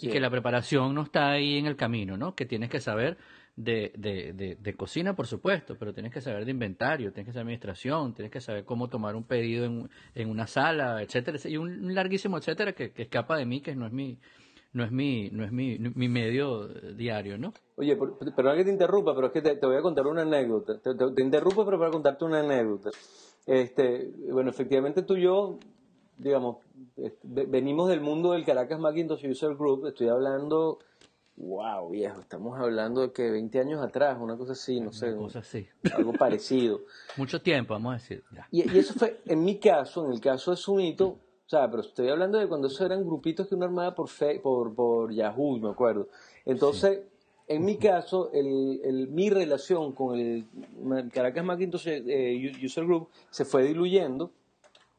y 0.02 0.10
que 0.10 0.20
la 0.20 0.30
preparación 0.30 0.94
no 0.94 1.04
está 1.04 1.32
ahí 1.32 1.58
en 1.58 1.66
el 1.66 1.76
camino, 1.76 2.18
¿no? 2.18 2.36
Que 2.36 2.46
tienes 2.46 2.70
que 2.70 2.80
saber 2.80 3.18
de, 3.56 3.92
de, 3.98 4.58
de, 4.60 4.74
cocina, 4.76 5.16
por 5.16 5.28
supuesto, 5.28 5.78
pero 5.80 5.94
tienes 5.94 6.14
que 6.14 6.22
saber 6.22 6.46
de 6.46 6.52
inventario, 6.52 7.12
tienes 7.12 7.28
que 7.28 7.34
saber 7.34 7.46
administración, 7.46 8.14
tienes 8.14 8.32
que 8.32 8.42
saber 8.42 8.66
cómo 8.66 8.88
tomar 8.88 9.16
un 9.16 9.24
pedido 9.24 9.66
en, 9.66 9.90
en 10.14 10.30
una 10.30 10.46
sala, 10.46 11.02
etcétera, 11.02 11.40
y 11.46 11.58
un 11.58 11.96
larguísimo 11.96 12.38
etcétera 12.38 12.74
que, 12.74 12.92
que 12.92 13.04
escapa 13.04 13.38
de 13.38 13.46
mí, 13.46 13.62
que 13.62 13.76
no 13.76 13.88
es 13.88 13.94
mi, 13.94 14.20
no 14.74 14.84
es 14.84 14.92
mi, 14.92 15.30
no 15.32 15.44
es 15.44 15.52
mi, 15.52 15.78
mi 15.80 16.10
medio 16.10 16.68
diario, 16.68 17.38
¿no? 17.38 17.54
Oye, 17.76 17.98
perdón 18.36 18.58
que 18.58 18.66
te 18.66 18.72
interrumpa, 18.72 19.16
pero 19.16 19.28
es 19.28 19.34
que 19.34 19.42
te, 19.42 19.66
voy 19.66 19.78
a 19.78 19.82
contar 19.82 20.08
una 20.08 20.24
anécdota. 20.24 20.80
Te, 20.80 21.24
interrumpo, 21.24 21.66
pero 21.66 21.80
para 21.80 21.92
contarte 21.92 22.26
una 22.26 22.40
anécdota. 22.40 22.90
Este, 23.46 24.12
bueno, 24.32 24.50
efectivamente 24.50 25.04
tú 25.04 25.16
y 25.16 25.24
yo, 25.24 25.58
digamos, 26.18 26.58
venimos 27.24 27.90
del 27.90 28.02
mundo 28.02 28.34
del 28.34 28.46
Caracas 28.46 28.80
Macintosh 28.80 29.26
User 29.28 29.56
Group. 29.56 29.88
Estoy 29.88 30.10
hablando, 30.10 30.80
wow, 31.38 31.90
viejo, 31.90 32.20
estamos 32.20 32.60
hablando 32.60 33.02
de 33.02 33.12
que 33.14 33.32
20 33.32 33.60
años 33.60 33.82
atrás, 33.82 34.18
una 34.20 34.36
cosa 34.38 34.52
así, 34.52 34.80
no 34.80 34.92
sé. 34.92 35.16
Cosa 35.16 35.40
así. 35.40 35.68
Algo 35.96 36.14
parecido. 36.14 36.82
Mucho 37.18 37.42
tiempo, 37.42 37.74
vamos 37.74 37.92
a 37.92 37.94
decir. 37.94 38.24
Y, 38.52 38.70
y, 38.70 38.78
eso 38.78 38.94
fue, 38.96 39.22
en 39.26 39.44
mi 39.44 39.60
caso, 39.60 40.06
en 40.06 40.12
el 40.12 40.20
caso 40.20 40.52
de 40.52 40.58
Sumito, 40.58 41.20
o 41.48 41.50
sea, 41.50 41.72
pero 41.72 41.82
estoy 41.82 42.10
hablando 42.10 42.38
de 42.38 42.48
cuando 42.50 42.68
eso 42.68 42.86
eran 42.86 43.06
grupitos 43.06 43.48
que 43.48 43.56
uno 43.56 43.64
armaba 43.64 43.96
por, 43.96 44.10
por, 44.44 44.76
por 44.76 45.14
Yahoo, 45.14 45.58
me 45.60 45.70
acuerdo. 45.70 46.10
Entonces, 46.46 47.04
en 47.48 47.64
mi 47.64 47.78
caso, 47.78 48.30
el, 48.34 48.82
el, 48.84 49.08
mi 49.08 49.30
relación 49.30 49.94
con 49.94 50.20
el 50.20 50.46
Caracas 51.14 51.46
Macintosh 51.46 51.88
eh, 51.88 52.54
User 52.62 52.84
Group 52.84 53.08
se 53.30 53.46
fue 53.46 53.64
diluyendo 53.64 54.32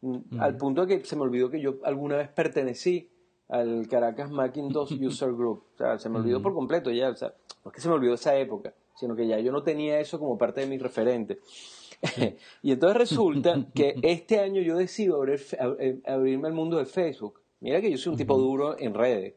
mm, 0.00 0.40
al 0.40 0.56
punto 0.56 0.86
de 0.86 0.98
que 0.98 1.04
se 1.04 1.16
me 1.16 1.22
olvidó 1.22 1.50
que 1.50 1.60
yo 1.60 1.74
alguna 1.84 2.16
vez 2.16 2.30
pertenecí 2.30 3.10
al 3.50 3.86
Caracas 3.86 4.30
Macintosh 4.30 4.92
User 5.06 5.34
Group. 5.34 5.64
O 5.74 5.76
sea, 5.76 5.98
se 5.98 6.08
me 6.08 6.16
olvidó 6.16 6.40
por 6.40 6.54
completo 6.54 6.90
ya. 6.90 7.10
O 7.10 7.16
sea, 7.16 7.34
no 7.62 7.70
es 7.70 7.74
que 7.74 7.82
se 7.82 7.88
me 7.88 7.94
olvidó 7.94 8.14
esa 8.14 8.34
época, 8.38 8.72
sino 8.94 9.14
que 9.14 9.26
ya 9.26 9.38
yo 9.38 9.52
no 9.52 9.62
tenía 9.62 10.00
eso 10.00 10.18
como 10.18 10.38
parte 10.38 10.62
de 10.62 10.66
mi 10.66 10.78
referente. 10.78 11.40
y 12.62 12.72
entonces 12.72 12.96
resulta 12.96 13.66
que 13.74 13.96
este 14.02 14.40
año 14.40 14.60
yo 14.62 14.76
decido 14.76 15.24
eh, 15.26 16.00
abrirme 16.06 16.48
al 16.48 16.54
mundo 16.54 16.78
de 16.78 16.86
Facebook. 16.86 17.40
Mira 17.60 17.80
que 17.80 17.90
yo 17.90 17.98
soy 17.98 18.12
un 18.12 18.18
tipo 18.18 18.38
duro 18.38 18.78
en 18.78 18.94
redes. 18.94 19.34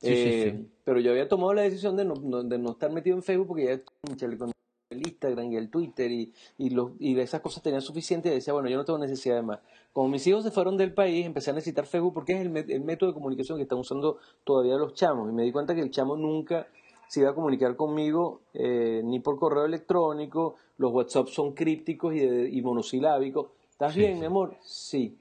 Eh, 0.00 0.64
pero 0.84 1.00
yo 1.00 1.10
había 1.10 1.28
tomado 1.28 1.52
la 1.54 1.62
decisión 1.62 1.96
de 1.96 2.04
no, 2.04 2.14
de 2.14 2.58
no 2.58 2.70
estar 2.70 2.90
metido 2.90 3.16
en 3.16 3.22
Facebook 3.22 3.48
porque 3.48 3.64
ya 3.64 4.36
con 4.38 4.52
el 4.90 5.06
Instagram 5.06 5.52
y 5.52 5.56
el 5.56 5.70
Twitter 5.70 6.10
y, 6.10 6.32
y, 6.56 6.70
los, 6.70 6.92
y 6.98 7.18
esas 7.18 7.40
cosas 7.40 7.62
tenían 7.62 7.82
suficiente 7.82 8.28
y 8.28 8.32
decía, 8.32 8.54
bueno, 8.54 8.68
yo 8.68 8.76
no 8.76 8.84
tengo 8.84 8.98
necesidad 8.98 9.36
de 9.36 9.42
más. 9.42 9.58
Como 9.92 10.08
mis 10.08 10.26
hijos 10.26 10.44
se 10.44 10.50
fueron 10.50 10.76
del 10.76 10.94
país, 10.94 11.26
empecé 11.26 11.50
a 11.50 11.54
necesitar 11.54 11.84
Facebook 11.84 12.14
porque 12.14 12.34
es 12.34 12.40
el, 12.40 12.56
el 12.56 12.80
método 12.80 13.10
de 13.10 13.14
comunicación 13.14 13.58
que 13.58 13.64
están 13.64 13.78
usando 13.78 14.18
todavía 14.44 14.76
los 14.76 14.94
chamos. 14.94 15.28
Y 15.28 15.32
me 15.32 15.42
di 15.42 15.52
cuenta 15.52 15.74
que 15.74 15.80
el 15.80 15.90
chamo 15.90 16.16
nunca 16.16 16.68
se 17.08 17.20
iba 17.20 17.30
a 17.30 17.34
comunicar 17.34 17.74
conmigo 17.74 18.42
eh, 18.54 19.02
ni 19.04 19.18
por 19.18 19.38
correo 19.38 19.64
electrónico, 19.64 20.56
los 20.78 20.92
WhatsApp 20.92 21.28
son 21.28 21.52
crípticos 21.52 22.14
y, 22.14 22.22
y 22.22 22.62
monosilábicos. 22.62 23.48
¿Estás 23.70 23.94
bien, 23.94 24.18
mi 24.18 24.26
amor? 24.26 24.56
Sí. 24.62 25.18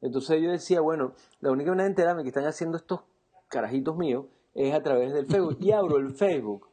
Entonces 0.00 0.40
yo 0.40 0.50
decía, 0.50 0.80
bueno, 0.80 1.12
la 1.40 1.50
única 1.50 1.70
manera 1.70 1.84
de 1.84 1.90
enterarme 1.90 2.22
que 2.22 2.28
están 2.28 2.44
haciendo 2.44 2.76
estos 2.76 3.00
carajitos 3.48 3.96
míos 3.96 4.26
es 4.54 4.72
a 4.72 4.82
través 4.82 5.12
del 5.12 5.26
Facebook. 5.26 5.58
Y 5.60 5.72
abro 5.72 5.96
el 5.96 6.14
Facebook 6.14 6.68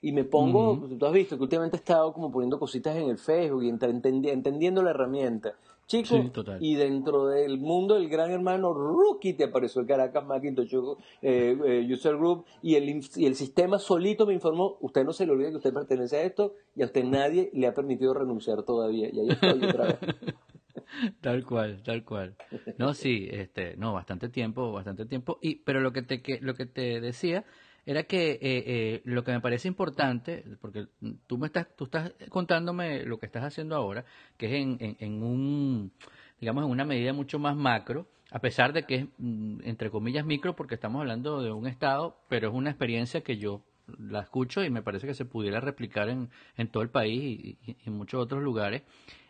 y 0.00 0.12
me 0.12 0.24
pongo, 0.24 0.88
tú 0.98 1.06
has 1.06 1.12
visto 1.12 1.36
que 1.36 1.42
últimamente 1.42 1.76
he 1.76 1.80
estado 1.80 2.12
como 2.12 2.30
poniendo 2.30 2.58
cositas 2.58 2.96
en 2.96 3.08
el 3.08 3.18
Facebook 3.18 3.64
y 3.64 3.68
entendiendo 3.68 4.82
la 4.82 4.90
herramienta. 4.90 5.56
Chicos, 5.86 6.20
y 6.58 6.74
dentro 6.74 7.28
del 7.28 7.58
mundo 7.58 7.94
del 7.94 8.08
gran 8.08 8.32
hermano 8.32 8.74
Rookie 8.74 9.34
te 9.34 9.44
apareció 9.44 9.80
el 9.80 9.86
Caracas 9.86 10.26
Macintosh 10.26 10.74
eh, 11.22 11.56
eh, 11.64 11.88
User 11.88 12.16
Group 12.16 12.44
y 12.60 12.74
el, 12.74 13.00
y 13.14 13.26
el 13.26 13.36
sistema 13.36 13.78
solito 13.78 14.26
me 14.26 14.34
informó, 14.34 14.78
usted 14.80 15.04
no 15.04 15.12
se 15.12 15.26
le 15.26 15.32
olvide 15.32 15.50
que 15.50 15.58
usted 15.58 15.72
pertenece 15.72 16.16
a 16.16 16.22
esto 16.22 16.54
y 16.74 16.82
a 16.82 16.86
usted 16.86 17.04
nadie 17.04 17.50
le 17.52 17.68
ha 17.68 17.74
permitido 17.74 18.14
renunciar 18.14 18.64
todavía. 18.64 19.08
Y 19.12 19.20
ahí 19.20 19.28
estoy 19.28 19.64
otra 19.64 19.86
vez. 19.86 19.98
tal 21.20 21.44
cual, 21.44 21.80
tal 21.84 22.04
cual. 22.04 22.34
No, 22.78 22.92
sí, 22.92 23.28
este, 23.30 23.76
no, 23.76 23.92
bastante 23.92 24.28
tiempo, 24.28 24.72
bastante 24.72 25.06
tiempo. 25.06 25.38
Y, 25.40 25.56
pero 25.56 25.80
lo 25.80 25.92
que 25.92 26.02
te, 26.02 26.20
que, 26.20 26.40
lo 26.40 26.54
que 26.54 26.66
te 26.66 27.00
decía 27.00 27.44
era 27.86 28.02
que 28.02 28.32
eh, 28.32 28.38
eh, 28.42 29.02
lo 29.04 29.22
que 29.22 29.30
me 29.30 29.40
parece 29.40 29.68
importante, 29.68 30.44
porque 30.60 30.88
tú 31.28 31.38
me 31.38 31.46
estás, 31.46 31.68
tú 31.76 31.84
estás 31.84 32.12
contándome 32.30 33.04
lo 33.04 33.18
que 33.18 33.26
estás 33.26 33.44
haciendo 33.44 33.76
ahora, 33.76 34.04
que 34.36 34.46
es 34.46 34.52
en, 34.54 34.96
en, 34.98 35.22
un, 35.22 35.92
digamos, 36.40 36.64
en 36.64 36.70
una 36.70 36.84
medida 36.84 37.12
mucho 37.12 37.38
más 37.38 37.54
macro, 37.54 38.08
a 38.32 38.40
pesar 38.40 38.72
de 38.72 38.82
que 38.82 38.94
es, 38.96 39.06
mm, 39.18 39.60
entre 39.62 39.90
comillas, 39.90 40.26
micro, 40.26 40.56
porque 40.56 40.74
estamos 40.74 41.00
hablando 41.00 41.40
de 41.42 41.52
un 41.52 41.68
estado, 41.68 42.18
pero 42.28 42.48
es 42.48 42.54
una 42.54 42.70
experiencia 42.70 43.20
que 43.20 43.38
yo 43.38 43.62
la 44.00 44.20
escucho 44.22 44.64
y 44.64 44.70
me 44.70 44.82
parece 44.82 45.06
que 45.06 45.14
se 45.14 45.24
pudiera 45.24 45.60
replicar 45.60 46.08
en, 46.08 46.28
en 46.56 46.66
todo 46.68 46.82
el 46.82 46.90
país 46.90 47.56
y, 47.62 47.76
en 47.86 47.92
muchos 47.92 48.20
otros 48.20 48.42
lugares. 48.42 48.82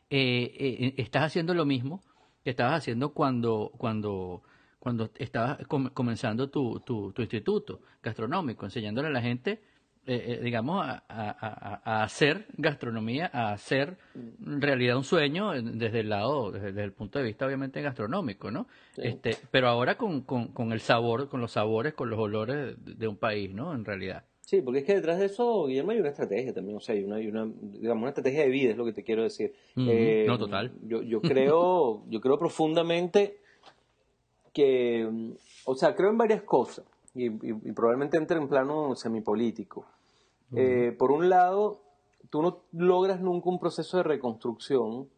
Eh, 0.09 0.95
estás 0.97 1.25
haciendo 1.25 1.53
lo 1.53 1.67
mismo 1.67 2.01
que 2.43 2.51
estabas 2.51 2.79
haciendo 2.79 3.13
cuando, 3.13 3.71
cuando 3.77 4.43
cuando 4.87 5.11
estabas 5.19 5.59
comenzando 5.67 6.49
tu, 6.49 6.79
tu, 6.79 7.13
instituto 7.19 7.81
gastronómico, 8.01 8.67
enseñándole 8.67 9.09
a 9.09 9.11
la 9.11 9.21
gente, 9.21 9.59
eh, 10.07 10.37
eh, 10.39 10.41
digamos, 10.41 10.87
a, 10.87 12.05
hacer 12.05 12.47
gastronomía, 12.57 13.29
a 13.33 13.53
hacer 13.53 13.99
realidad 14.39 14.97
un 14.97 15.03
sueño 15.03 15.61
desde 15.61 15.99
el 15.99 16.09
lado, 16.11 16.53
desde, 16.53 16.85
el 16.85 16.93
punto 16.93 17.19
de 17.19 17.25
vista 17.25 17.47
obviamente 17.47 17.83
gastronómico, 17.83 18.53
¿no? 18.53 18.69
Este, 18.97 19.37
pero 19.51 19.67
ahora 19.67 19.97
con, 19.97 20.21
con, 20.21 20.71
el 20.71 20.79
sabor, 20.79 21.29
con 21.29 21.41
los 21.41 21.51
sabores, 21.51 21.93
con 21.95 22.09
los 22.09 22.21
olores 22.21 22.77
de, 22.79 23.09
un 23.09 23.17
país, 23.17 23.53
¿no? 23.53 23.75
En 23.75 23.85
realidad. 23.85 24.23
Sí, 24.41 24.63
porque 24.63 24.79
es 24.79 24.85
que 24.85 24.95
detrás 24.95 25.19
de 25.19 25.25
eso, 25.25 25.67
Guillermo, 25.67 25.91
hay 25.91 25.99
una 25.99 26.11
estrategia 26.11 26.55
también, 26.55 26.77
o 26.77 26.81
sea, 26.81 26.95
hay 26.95 27.03
una, 27.03 27.17
hay 27.17 27.27
una 27.27 27.53
digamos, 27.61 28.03
una 28.03 28.11
estrategia 28.11 28.45
de 28.45 28.51
vida, 28.51 28.71
es 28.71 28.77
lo 28.77 28.85
que 28.85 28.93
te 28.93 29.03
quiero 29.03 29.25
decir. 29.25 29.53
Eh, 29.75 30.27
no, 30.29 30.39
total. 30.39 30.71
Yo, 30.85 31.03
yo 31.03 31.21
creo, 31.21 32.05
yo 32.09 32.21
creo 32.21 32.39
profundamente 32.39 33.41
que, 34.57 35.07
o 35.67 35.75
sea, 35.75 35.95
creo 35.95 36.09
en 36.09 36.17
varias 36.17 36.41
cosas 36.41 36.87
y, 37.15 37.29
probablemente 37.75 38.17
entre 38.17 38.39
en 38.39 38.49
plano 38.49 38.95
semipolítico. 38.95 39.85
Eh, 40.55 40.97
por 40.99 41.11
un 41.11 41.29
lado, 41.29 41.83
tú 42.31 42.41
no 42.41 42.63
logras 42.73 43.21
nunca 43.21 43.51
un 43.51 43.59
proceso 43.59 43.99
de 43.99 44.03
reconstrucción. 44.03 45.11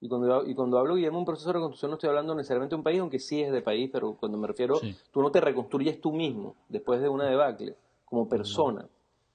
Y 0.00 0.08
cuando, 0.08 0.44
y 0.44 0.56
cuando 0.56 0.80
hablo, 0.80 0.96
Guillermo, 0.96 1.20
un 1.20 1.24
proceso 1.24 1.50
de 1.50 1.52
reconstrucción 1.52 1.92
no 1.92 1.94
estoy 1.94 2.08
hablando 2.08 2.34
necesariamente 2.34 2.74
de 2.74 2.78
un 2.78 2.82
país, 2.82 2.98
aunque 2.98 3.20
sí 3.20 3.40
es 3.40 3.52
de 3.52 3.62
país, 3.62 3.88
pero 3.92 4.14
cuando 4.14 4.36
me 4.36 4.48
refiero, 4.48 4.80
tú 5.12 5.22
no 5.22 5.30
te 5.30 5.40
reconstruyes 5.40 6.00
tú 6.00 6.10
mismo 6.10 6.56
después 6.68 7.00
de 7.00 7.08
una 7.08 7.26
debacle, 7.26 7.76
como 8.04 8.28
persona. 8.28 8.88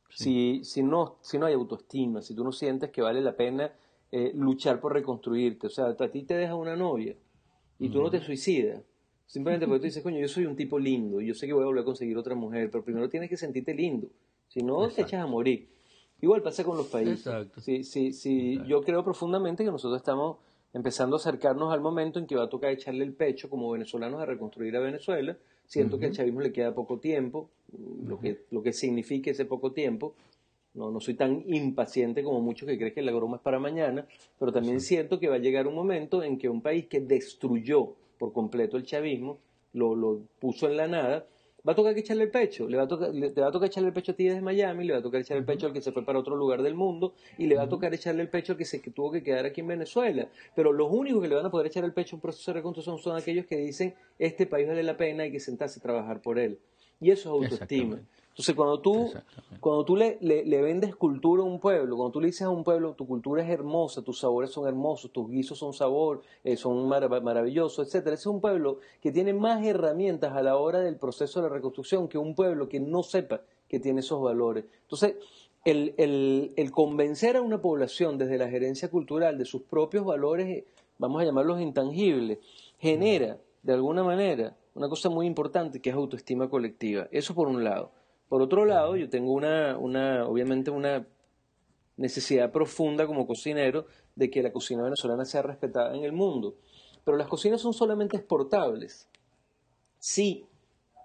Si, 0.10 0.62
si, 0.66 0.84
no, 0.84 1.16
si 1.22 1.38
no 1.38 1.46
hay 1.46 1.54
autoestima, 1.54 2.22
si 2.22 2.36
tú 2.36 2.44
no 2.44 2.52
sientes 2.52 2.92
que 2.92 3.02
vale 3.02 3.22
la 3.22 3.38
pena 3.38 3.72
eh, 4.12 4.34
luchar 4.36 4.82
por 4.82 4.92
reconstruirte, 4.92 5.68
o 5.68 5.70
sea, 5.70 5.86
a 5.86 6.08
ti 6.10 6.24
te 6.24 6.36
deja 6.36 6.56
una 6.56 6.76
novia 6.76 7.16
y 7.80 7.88
tú 7.88 8.02
no 8.02 8.10
te 8.10 8.20
suicidas, 8.20 8.82
Simplemente 9.28 9.68
porque 9.68 9.82
tú 9.82 9.86
dices, 9.86 10.02
coño, 10.02 10.20
yo 10.20 10.28
soy 10.28 10.46
un 10.46 10.56
tipo 10.56 10.80
lindo, 10.80 11.22
yo 11.22 11.36
sé 11.36 11.46
que 11.46 11.54
voy 11.54 11.64
a 11.64 11.68
volver 11.68 11.82
a 11.84 11.86
conseguir 11.86 12.18
otra 12.18 12.34
mujer, 12.34 12.72
pero 12.72 12.84
primero 12.84 13.08
tienes 13.10 13.30
que 13.30 13.38
sentirte 13.38 13.74
lindo. 13.74 14.08
Si 14.48 14.64
no, 14.64 14.88
te 14.88 15.02
echas 15.02 15.22
a 15.22 15.28
morir. 15.28 15.68
Igual 16.22 16.42
pasa 16.42 16.64
con 16.64 16.78
los 16.78 16.88
países. 16.88 17.28
Exacto. 17.28 17.62
Sí, 17.62 17.84
sí, 17.84 18.12
sí. 18.12 18.60
Yo 18.66 18.82
creo 18.82 19.04
profundamente 19.04 19.64
que 19.64 19.70
nosotros 19.70 20.00
estamos 20.00 20.38
empezando 20.74 21.16
a 21.16 21.20
acercarnos 21.20 21.72
al 21.72 21.82
momento 21.82 22.18
en 22.18 22.26
que 22.26 22.36
va 22.36 22.44
a 22.44 22.50
tocar 22.50 22.72
echarle 22.72 23.04
el 23.04 23.14
pecho 23.14 23.50
como 23.50 23.70
venezolanos 23.72 24.22
a 24.22 24.26
reconstruir 24.26 24.76
a 24.78 24.80
Venezuela. 24.80 25.38
Siento 25.66 26.00
que 26.00 26.06
al 26.06 26.14
chavismo 26.14 26.40
le 26.42 26.54
queda 26.54 26.74
poco 26.74 26.98
tiempo, 26.98 27.50
lo, 28.06 28.20
que, 28.20 28.46
lo 28.52 28.64
que 28.64 28.72
significa 28.72 29.30
ese 29.30 29.46
poco 29.46 29.74
tiempo. 29.74 30.16
No, 30.74 30.92
no 30.92 31.02
soy 31.02 31.16
tan 31.16 31.44
impaciente 31.48 32.24
como 32.24 32.40
muchos 32.40 32.68
que 32.68 32.78
creen 32.78 32.94
que 32.94 33.02
la 33.02 33.12
broma 33.12 33.38
es 33.38 33.44
para 33.44 33.60
mañana, 33.60 34.08
pero 34.40 34.54
también 34.54 34.80
siento 34.80 35.20
que 35.20 35.28
va 35.28 35.36
a 35.36 35.40
llegar 35.40 35.68
un 35.68 35.76
momento 35.76 36.24
en 36.24 36.38
que 36.38 36.50
un 36.50 36.62
país 36.62 36.86
que 36.86 37.02
destruyó 37.02 37.96
por 38.18 38.34
completo 38.34 38.78
el 38.78 38.84
chavismo, 38.84 39.40
lo, 39.74 39.96
lo 39.96 40.22
puso 40.40 40.68
en 40.68 40.78
la 40.78 40.88
nada, 40.88 41.26
va 41.68 41.74
a 41.74 41.76
tocar 41.76 41.94
que 41.94 42.00
echarle 42.00 42.24
el 42.24 42.32
pecho, 42.32 42.68
le 42.68 42.78
va 42.78 42.84
a 42.84 42.88
tocar, 42.88 43.12
te 43.12 43.42
va 43.42 43.48
a 43.48 43.52
tocar 43.52 43.68
echarle 43.68 43.90
el 43.90 43.94
pecho 43.94 44.14
a 44.14 44.16
ti 44.16 44.26
desde 44.26 44.42
Miami, 44.42 44.86
le 44.86 44.94
va 44.94 45.00
a 45.00 45.02
tocar 45.02 45.20
echarle 45.20 45.40
el 45.40 45.46
pecho 45.46 45.68
al 45.68 45.74
que 45.74 45.82
se 45.82 45.92
fue 45.92 46.06
para 46.06 46.20
otro 46.20 46.36
lugar 46.36 46.62
del 46.62 46.76
mundo 46.76 47.14
y 47.38 47.48
le 47.48 47.56
va 47.56 47.64
a 47.64 47.70
tocar 47.70 47.94
echarle 47.94 48.22
el 48.22 48.30
pecho 48.30 48.54
al 48.54 48.58
que 48.58 48.66
se 48.66 48.82
que 48.82 48.92
tuvo 48.92 49.12
que 49.12 49.22
quedar 49.22 49.46
aquí 49.46 49.62
en 49.62 49.68
Venezuela. 49.68 50.30
Pero 50.56 50.72
los 50.72 50.90
únicos 50.90 51.22
que 51.22 51.28
le 51.28 51.36
van 51.36 51.46
a 51.46 51.52
poder 51.52 51.68
echar 51.68 51.84
el 51.84 51.94
pecho 51.94 52.16
a 52.16 52.18
un 52.18 52.22
proceso 52.22 52.52
de 52.52 52.60
reconstrucción 52.60 52.98
son 53.00 53.18
aquellos 53.18 53.46
que 53.46 53.58
dicen 53.58 53.94
este 54.18 54.46
país 54.46 54.68
vale 54.68 54.84
la 54.84 54.96
pena 54.96 55.26
y 55.26 55.32
que 55.32 55.40
sentarse 55.40 55.80
a 55.80 55.84
trabajar 55.84 56.22
por 56.22 56.40
él. 56.40 56.58
Y 57.02 57.12
eso 57.12 57.36
es 57.36 57.52
autoestima. 57.52 58.00
Entonces, 58.38 58.54
cuando 58.54 58.80
tú, 58.80 59.12
cuando 59.60 59.84
tú 59.84 59.96
le, 59.96 60.20
le, 60.22 60.62
vendes 60.62 60.96
cultura 60.96 61.42
a 61.42 61.46
un 61.46 61.60
pueblo, 61.60 61.96
cuando 61.96 62.12
tú 62.12 62.22
le 62.22 62.28
dices 62.28 62.44
a 62.44 62.52
un 62.52 62.64
pueblo, 62.64 62.94
tu 62.94 63.08
cultura 63.08 63.42
es 63.42 63.50
hermosa, 63.50 64.04
tus 64.04 64.20
sabores 64.20 64.52
son 64.52 64.68
hermosos, 64.68 65.10
tus 65.12 65.28
guisos 65.28 65.58
son 65.58 65.74
sabor, 65.74 66.22
eh, 66.44 66.56
son 66.56 66.88
maravillosos, 66.88 67.88
etcétera, 67.88 68.14
ese 68.14 68.22
es 68.22 68.28
un 68.28 68.40
pueblo 68.40 68.78
que 69.02 69.12
tiene 69.12 69.34
más 69.34 69.66
herramientas 69.66 70.34
a 70.34 70.44
la 70.44 70.56
hora 70.56 70.82
del 70.82 70.98
proceso 70.98 71.42
de 71.42 71.50
la 71.50 71.56
reconstrucción 71.56 72.08
que 72.08 72.20
un 72.20 72.36
pueblo 72.36 72.70
que 72.70 72.80
no 72.80 73.02
sepa 73.02 73.42
que 73.68 73.80
tiene 73.80 74.02
esos 74.02 74.22
valores. 74.22 74.66
Entonces, 74.84 75.16
el, 75.66 75.96
el, 75.98 76.54
el 76.58 76.72
convencer 76.72 77.38
a 77.38 77.42
una 77.42 77.60
población 77.60 78.20
desde 78.20 78.38
la 78.38 78.50
gerencia 78.50 78.92
cultural 78.92 79.40
de 79.40 79.46
sus 79.46 79.64
propios 79.64 80.06
valores, 80.06 80.64
vamos 81.00 81.24
a 81.24 81.26
llamarlos 81.26 81.60
intangibles, 81.60 82.38
genera, 82.78 83.40
de 83.64 83.74
alguna 83.74 84.04
manera, 84.04 84.56
una 84.76 84.90
cosa 84.90 85.10
muy 85.10 85.26
importante 85.26 85.82
que 85.82 85.90
es 85.90 85.96
autoestima 85.96 86.52
colectiva. 86.52 87.08
Eso 87.10 87.34
por 87.34 87.48
un 87.48 87.64
lado. 87.64 87.97
Por 88.30 88.42
otro 88.42 88.66
lado, 88.66 88.96
yo 88.96 89.10
tengo 89.10 89.34
una, 89.34 89.78
una, 89.78 90.26
obviamente 90.26 90.72
una 90.72 91.06
necesidad 91.96 92.52
profunda 92.52 93.08
como 93.08 93.26
cocinero 93.26 93.86
de 94.16 94.30
que 94.30 94.44
la 94.44 94.52
cocina 94.52 94.84
venezolana 94.84 95.26
sea 95.26 95.42
respetada 95.42 95.96
en 95.96 96.04
el 96.04 96.12
mundo. 96.12 96.56
Pero 97.04 97.18
las 97.18 97.28
cocinas 97.28 97.62
son 97.62 97.74
solamente 97.74 98.18
exportables. 98.18 99.08
Sí, 100.00 100.46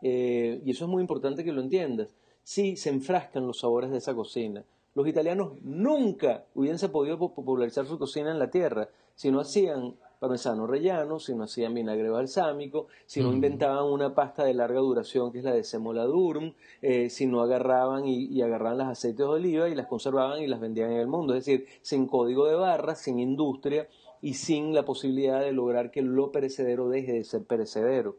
eh, 0.02 0.60
y 0.64 0.70
eso 0.70 0.84
es 0.84 0.90
muy 0.90 1.00
importante 1.00 1.44
que 1.44 1.52
lo 1.52 1.60
entiendas, 1.60 2.08
sí 2.42 2.76
se 2.76 2.90
enfrascan 2.90 3.46
los 3.46 3.60
sabores 3.60 3.90
de 3.90 3.98
esa 3.98 4.14
cocina. 4.14 4.64
Los 4.94 5.06
italianos 5.08 5.54
nunca 5.62 6.44
hubiesen 6.54 6.90
podido 6.90 7.18
popularizar 7.18 7.86
su 7.86 7.98
cocina 7.98 8.30
en 8.30 8.38
la 8.38 8.50
tierra 8.50 8.88
si 9.14 9.30
no 9.30 9.40
hacían 9.40 9.94
parmesano 10.22 10.68
rellano, 10.68 11.18
si 11.18 11.34
no 11.34 11.42
hacían 11.42 11.74
vinagre 11.74 12.08
balsámico, 12.08 12.86
si 13.06 13.20
no 13.20 13.30
mm. 13.30 13.34
inventaban 13.34 13.86
una 13.86 14.14
pasta 14.14 14.44
de 14.44 14.54
larga 14.54 14.78
duración 14.78 15.32
que 15.32 15.38
es 15.38 15.44
la 15.44 15.52
de 15.52 15.64
semola 15.64 16.04
durum, 16.04 16.52
eh, 16.80 17.10
si 17.10 17.26
no 17.26 17.42
agarraban 17.42 18.06
y, 18.06 18.40
agarraban 18.40 18.78
las 18.78 18.88
aceites 18.90 19.18
de 19.18 19.24
oliva 19.24 19.68
y 19.68 19.74
las 19.74 19.88
conservaban 19.88 20.40
y 20.40 20.46
las 20.46 20.60
vendían 20.60 20.92
en 20.92 21.00
el 21.00 21.08
mundo. 21.08 21.34
Es 21.34 21.44
decir, 21.44 21.66
sin 21.80 22.06
código 22.06 22.46
de 22.46 22.54
barras, 22.54 23.00
sin 23.00 23.18
industria 23.18 23.88
y 24.20 24.34
sin 24.34 24.72
la 24.72 24.84
posibilidad 24.84 25.40
de 25.40 25.50
lograr 25.50 25.90
que 25.90 26.02
lo 26.02 26.30
perecedero 26.30 26.88
deje 26.88 27.14
de 27.14 27.24
ser 27.24 27.42
perecedero. 27.42 28.14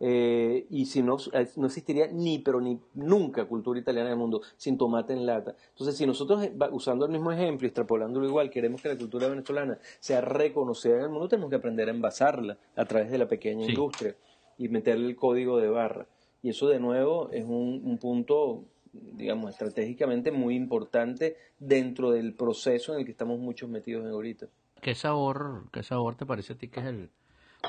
Eh, 0.00 0.66
y 0.70 0.86
si 0.86 1.02
no, 1.02 1.16
eh, 1.32 1.48
no 1.56 1.66
existiría 1.66 2.06
ni, 2.06 2.38
pero 2.38 2.60
ni 2.60 2.78
nunca 2.94 3.46
cultura 3.46 3.80
italiana 3.80 4.08
en 4.08 4.12
el 4.12 4.18
mundo 4.18 4.42
sin 4.56 4.78
tomate 4.78 5.12
en 5.12 5.26
lata. 5.26 5.56
Entonces, 5.70 5.96
si 5.96 6.06
nosotros, 6.06 6.42
eh, 6.44 6.52
usando 6.70 7.06
el 7.06 7.12
mismo 7.12 7.32
ejemplo 7.32 7.66
y 7.66 7.68
extrapolándolo 7.68 8.26
igual, 8.26 8.50
queremos 8.50 8.80
que 8.80 8.88
la 8.88 8.96
cultura 8.96 9.28
venezolana 9.28 9.78
sea 9.98 10.20
reconocida 10.20 10.96
en 10.96 11.02
el 11.02 11.08
mundo, 11.10 11.28
tenemos 11.28 11.50
que 11.50 11.56
aprender 11.56 11.88
a 11.88 11.92
envasarla 11.92 12.58
a 12.76 12.84
través 12.84 13.10
de 13.10 13.18
la 13.18 13.26
pequeña 13.26 13.66
industria 13.66 14.14
y 14.56 14.68
meterle 14.68 15.06
el 15.06 15.16
código 15.16 15.58
de 15.58 15.68
barra. 15.68 16.06
Y 16.42 16.50
eso, 16.50 16.68
de 16.68 16.78
nuevo, 16.78 17.30
es 17.32 17.44
un, 17.44 17.82
un 17.84 17.98
punto 17.98 18.64
digamos, 18.92 19.50
estratégicamente 19.50 20.32
muy 20.32 20.54
importante 20.54 21.36
dentro 21.58 22.10
del 22.10 22.34
proceso 22.34 22.94
en 22.94 23.00
el 23.00 23.04
que 23.04 23.10
estamos 23.12 23.38
muchos 23.38 23.68
metidos 23.68 24.04
en 24.04 24.12
ahorita. 24.12 24.46
¿Qué 24.80 24.94
sabor, 24.94 25.64
qué 25.72 25.82
sabor 25.82 26.14
te 26.14 26.24
parece 26.24 26.54
a 26.54 26.56
ti 26.56 26.68
que 26.68 26.80
es 26.80 26.86
el, 26.86 27.10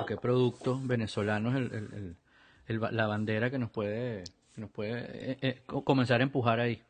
qué 0.08 0.18
producto 0.18 0.80
venezolano 0.84 1.58
es 1.58 1.72
el, 2.68 2.80
la 2.92 3.08
bandera 3.08 3.50
que 3.50 3.58
nos 3.58 3.72
puede, 3.72 4.24
nos 4.56 4.70
puede 4.70 5.32
eh, 5.32 5.38
eh, 5.42 5.62
comenzar 5.66 6.22
a 6.22 6.24
empujar 6.24 6.60
ahí. 6.60 6.82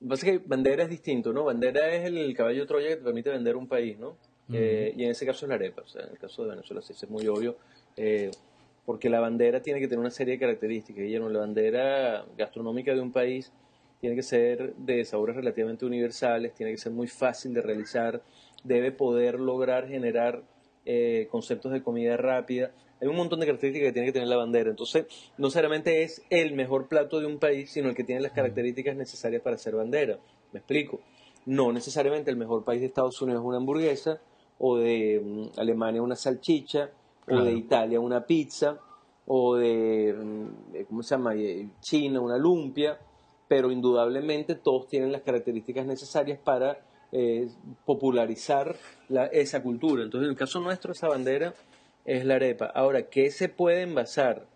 Lo 0.00 0.06
que 0.06 0.08
pasa 0.08 0.26
es 0.26 0.38
que 0.38 0.44
bandera 0.46 0.84
es 0.84 0.90
distinto, 0.90 1.32
¿no? 1.32 1.44
Bandera 1.44 1.92
es 1.92 2.06
el 2.06 2.34
caballo 2.34 2.60
de 2.60 2.66
Troya 2.66 2.88
que 2.88 2.96
te 2.96 3.02
permite 3.02 3.30
vender 3.30 3.56
un 3.56 3.66
país, 3.66 3.98
¿no? 3.98 4.16
Eh, 4.52 4.94
y 4.96 5.04
en 5.04 5.10
ese 5.10 5.24
caso 5.26 5.46
es 5.46 5.48
la 5.48 5.54
arepa, 5.54 5.82
o 5.82 5.86
sea, 5.86 6.02
en 6.02 6.10
el 6.10 6.18
caso 6.18 6.42
de 6.42 6.50
Venezuela 6.50 6.82
sí 6.82 6.92
es 6.92 7.08
muy 7.08 7.28
obvio, 7.28 7.56
eh, 7.96 8.30
porque 8.84 9.08
la 9.08 9.20
bandera 9.20 9.62
tiene 9.62 9.78
que 9.78 9.86
tener 9.86 10.00
una 10.00 10.10
serie 10.10 10.34
de 10.34 10.40
características. 10.40 11.04
Guillermo, 11.04 11.28
la 11.28 11.40
bandera 11.40 12.24
gastronómica 12.36 12.94
de 12.94 13.00
un 13.00 13.12
país 13.12 13.52
tiene 14.00 14.16
que 14.16 14.22
ser 14.22 14.74
de 14.74 15.04
sabores 15.04 15.36
relativamente 15.36 15.84
universales, 15.84 16.54
tiene 16.54 16.72
que 16.72 16.78
ser 16.78 16.92
muy 16.92 17.06
fácil 17.06 17.54
de 17.54 17.62
realizar, 17.62 18.22
debe 18.64 18.90
poder 18.90 19.38
lograr 19.38 19.86
generar 19.86 20.42
eh, 20.84 21.28
conceptos 21.30 21.72
de 21.72 21.82
comida 21.82 22.16
rápida. 22.16 22.72
Hay 23.00 23.08
un 23.08 23.16
montón 23.16 23.40
de 23.40 23.46
características 23.46 23.88
que 23.88 23.92
tiene 23.92 24.06
que 24.08 24.12
tener 24.12 24.28
la 24.28 24.36
bandera. 24.36 24.70
Entonces, 24.70 25.06
no 25.38 25.46
necesariamente 25.46 26.02
es 26.02 26.22
el 26.30 26.54
mejor 26.54 26.88
plato 26.88 27.18
de 27.20 27.26
un 27.26 27.38
país, 27.38 27.70
sino 27.70 27.88
el 27.88 27.94
que 27.94 28.04
tiene 28.04 28.20
las 28.20 28.32
características 28.32 28.96
necesarias 28.96 29.42
para 29.42 29.56
ser 29.56 29.74
bandera. 29.76 30.18
Me 30.52 30.58
explico. 30.58 31.00
No 31.46 31.72
necesariamente 31.72 32.30
el 32.30 32.36
mejor 32.36 32.64
país 32.64 32.80
de 32.80 32.88
Estados 32.88 33.20
Unidos 33.22 33.40
es 33.40 33.46
una 33.46 33.56
hamburguesa, 33.56 34.20
o 34.58 34.76
de 34.76 35.20
mm, 35.24 35.58
Alemania 35.58 36.02
una 36.02 36.16
salchicha, 36.16 36.90
o 37.28 37.40
de 37.40 37.52
Italia 37.52 38.00
una 38.00 38.26
pizza, 38.26 38.78
o 39.26 39.56
de, 39.56 40.12
mm, 40.12 40.84
¿cómo 40.88 41.02
se 41.02 41.14
llama? 41.14 41.34
Eh, 41.34 41.68
China 41.80 42.20
una 42.20 42.36
lumpia, 42.36 42.98
pero 43.48 43.70
indudablemente 43.70 44.54
todos 44.54 44.86
tienen 44.86 45.12
las 45.12 45.22
características 45.22 45.86
necesarias 45.86 46.38
para 46.38 46.78
eh, 47.12 47.48
popularizar 47.84 48.76
esa 49.32 49.62
cultura. 49.62 50.04
Entonces, 50.04 50.26
en 50.26 50.30
el 50.30 50.36
caso 50.36 50.60
nuestro, 50.60 50.92
esa 50.92 51.08
bandera 51.08 51.54
es 52.04 52.24
la 52.24 52.36
arepa. 52.36 52.66
Ahora, 52.66 53.08
¿qué 53.08 53.30
se 53.30 53.48
puede 53.48 53.82
envasar 53.82 54.46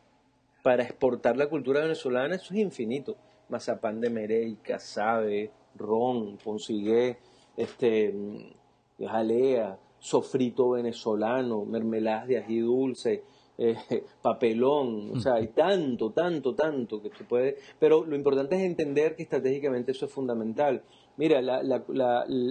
para 0.62 0.84
exportar 0.84 1.36
la 1.36 1.48
cultura 1.48 1.80
venezolana? 1.80 2.36
Eso 2.36 2.54
es 2.54 2.60
infinito. 2.60 3.16
Mazapán 3.48 4.00
de 4.00 4.10
merey, 4.10 4.56
casabe, 4.62 5.50
ron, 5.76 6.38
poncigué, 6.38 7.18
este, 7.56 8.12
mm, 8.12 9.04
jalea, 9.06 9.78
sofrito 9.98 10.70
venezolano, 10.70 11.64
mermeladas 11.64 12.28
de 12.28 12.38
ají 12.38 12.60
dulce, 12.60 13.22
eh, 13.56 13.76
papelón, 14.22 15.12
o 15.16 15.20
sea, 15.20 15.34
hay 15.34 15.48
tanto, 15.48 16.10
tanto, 16.10 16.54
tanto 16.54 17.00
que 17.00 17.10
se 17.10 17.24
puede, 17.24 17.56
pero 17.78 18.04
lo 18.04 18.16
importante 18.16 18.56
es 18.56 18.62
entender 18.62 19.16
que 19.16 19.22
estratégicamente 19.22 19.92
eso 19.92 20.06
es 20.06 20.12
fundamental. 20.12 20.82
Mira, 21.16 21.40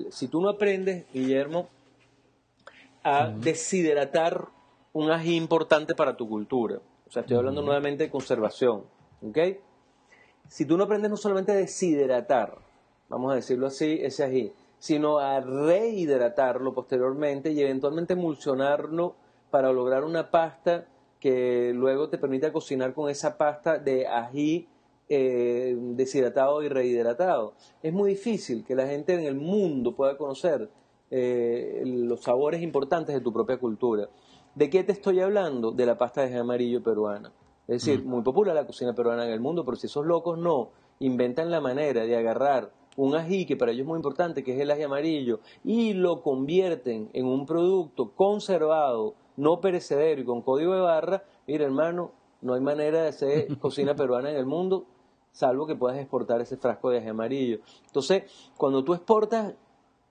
si 0.09 0.27
tú 0.27 0.41
no 0.41 0.49
aprendes, 0.49 1.05
Guillermo, 1.13 1.67
a 3.03 3.27
deshidratar 3.29 4.47
un 4.93 5.11
ají 5.11 5.35
importante 5.35 5.95
para 5.95 6.15
tu 6.15 6.29
cultura, 6.29 6.79
o 7.07 7.11
sea, 7.11 7.21
estoy 7.21 7.37
hablando 7.37 7.61
nuevamente 7.61 8.05
de 8.05 8.09
conservación, 8.09 8.83
¿ok? 9.21 9.37
Si 10.47 10.65
tú 10.65 10.77
no 10.77 10.85
aprendes 10.85 11.11
no 11.11 11.17
solamente 11.17 11.51
a 11.51 11.55
deshidratar, 11.55 12.57
vamos 13.09 13.31
a 13.31 13.35
decirlo 13.35 13.67
así, 13.67 13.99
ese 14.01 14.23
ají, 14.23 14.53
sino 14.79 15.19
a 15.19 15.39
rehidratarlo 15.39 16.73
posteriormente 16.73 17.51
y 17.51 17.61
eventualmente 17.61 18.13
emulsionarlo 18.13 19.15
para 19.49 19.71
lograr 19.71 20.03
una 20.03 20.31
pasta 20.31 20.87
que 21.19 21.71
luego 21.73 22.09
te 22.09 22.17
permita 22.17 22.51
cocinar 22.51 22.93
con 22.93 23.09
esa 23.09 23.37
pasta 23.37 23.77
de 23.77 24.07
ají 24.07 24.67
eh, 25.13 25.77
deshidratado 25.77 26.63
y 26.63 26.69
rehidratado. 26.69 27.53
Es 27.81 27.93
muy 27.93 28.11
difícil 28.11 28.63
que 28.63 28.75
la 28.75 28.87
gente 28.87 29.13
en 29.13 29.21
el 29.21 29.35
mundo 29.35 29.95
pueda 29.95 30.17
conocer 30.17 30.69
eh, 31.11 31.83
los 31.85 32.21
sabores 32.21 32.61
importantes 32.61 33.13
de 33.13 33.21
tu 33.21 33.31
propia 33.31 33.57
cultura. 33.57 34.09
¿De 34.55 34.69
qué 34.69 34.83
te 34.83 34.91
estoy 34.91 35.19
hablando? 35.19 35.71
De 35.71 35.85
la 35.85 35.97
pasta 35.97 36.21
de 36.21 36.27
ají 36.27 36.37
amarillo 36.37 36.83
peruana. 36.83 37.31
Es 37.67 37.83
decir, 37.85 38.03
mm. 38.03 38.07
muy 38.07 38.21
popular 38.23 38.55
la 38.55 38.65
cocina 38.65 38.93
peruana 38.93 39.25
en 39.25 39.31
el 39.31 39.39
mundo, 39.39 39.63
pero 39.63 39.77
si 39.77 39.87
esos 39.87 40.05
locos 40.05 40.37
no 40.37 40.71
inventan 40.99 41.51
la 41.51 41.61
manera 41.61 42.03
de 42.05 42.15
agarrar 42.15 42.71
un 42.95 43.15
ají 43.15 43.45
que 43.45 43.55
para 43.55 43.71
ellos 43.71 43.81
es 43.81 43.87
muy 43.87 43.97
importante, 43.97 44.43
que 44.43 44.55
es 44.55 44.59
el 44.59 44.71
ají 44.71 44.83
amarillo, 44.83 45.39
y 45.63 45.93
lo 45.93 46.21
convierten 46.21 47.09
en 47.13 47.25
un 47.25 47.45
producto 47.45 48.11
conservado, 48.11 49.15
no 49.37 49.59
perecedero 49.61 50.21
y 50.21 50.25
con 50.25 50.41
código 50.41 50.73
de 50.73 50.81
barra, 50.81 51.23
mira 51.47 51.65
hermano, 51.65 52.11
no 52.41 52.53
hay 52.53 52.61
manera 52.61 53.03
de 53.03 53.09
hacer 53.09 53.57
cocina 53.59 53.95
peruana 53.95 54.29
en 54.29 54.37
el 54.37 54.45
mundo, 54.45 54.85
salvo 55.33 55.67
que 55.67 55.75
puedas 55.75 55.97
exportar 55.97 56.39
ese 56.39 56.55
frasco 56.55 56.89
de 56.89 56.99
ají 56.99 57.09
amarillo. 57.09 57.59
Entonces, 57.87 58.23
cuando 58.55 58.83
tú 58.83 58.93
exportas 58.93 59.53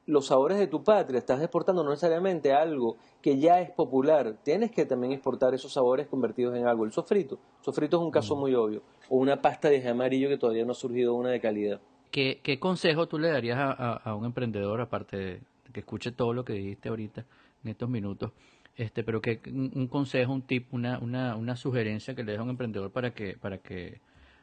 los 0.04 0.26
sabores 0.26 0.58
de 0.58 0.66
tu 0.66 0.82
patria, 0.82 1.18
estás 1.18 1.40
exportando 1.40 1.84
no 1.84 1.90
necesariamente 1.90 2.52
algo 2.52 2.96
que 3.22 3.38
ya 3.38 3.60
es 3.60 3.70
popular, 3.70 4.36
tienes 4.42 4.72
que 4.72 4.84
también 4.84 5.12
exportar 5.12 5.54
esos 5.54 5.72
sabores 5.72 6.08
convertidos 6.08 6.56
en 6.56 6.66
algo. 6.66 6.84
El 6.84 6.92
sofrito, 6.92 7.36
el 7.60 7.64
sofrito 7.64 7.98
es 7.98 8.02
un 8.02 8.10
caso 8.10 8.34
mm. 8.36 8.40
muy 8.40 8.54
obvio, 8.54 8.82
o 9.08 9.16
una 9.16 9.40
pasta 9.40 9.70
de 9.70 9.78
ají 9.78 9.88
amarillo 9.88 10.28
que 10.28 10.38
todavía 10.38 10.64
no 10.64 10.72
ha 10.72 10.74
surgido 10.74 11.14
una 11.14 11.30
de 11.30 11.40
calidad. 11.40 11.80
¿Qué, 12.10 12.40
qué 12.42 12.58
consejo 12.58 13.06
tú 13.06 13.18
le 13.18 13.30
darías 13.30 13.58
a, 13.58 14.14
un 14.14 14.26
emprendedor, 14.26 14.80
aparte 14.80 15.16
de 15.16 15.40
que 15.72 15.80
escuche 15.80 16.12
todo 16.12 16.34
lo 16.34 16.44
que 16.44 16.52
dijiste 16.52 16.90
ahorita 16.90 17.24
en 17.64 17.70
estos 17.70 17.88
minutos? 17.88 18.32
Este, 18.76 19.04
pero 19.04 19.20
que 19.20 19.40
un, 19.46 19.86
consejo, 19.86 20.32
un 20.32 20.42
tip, 20.42 20.74
una, 20.74 20.98
una, 20.98 21.36
una 21.36 21.56
sugerencia 21.56 22.14
que 22.14 22.24
le 22.24 22.32
des 22.32 22.40
a 22.40 22.42
un 22.42 22.50
emprendedor 22.50 22.90
para 22.90 23.12
que, 23.12 23.36
para 23.38 23.58
que, 23.58 24.00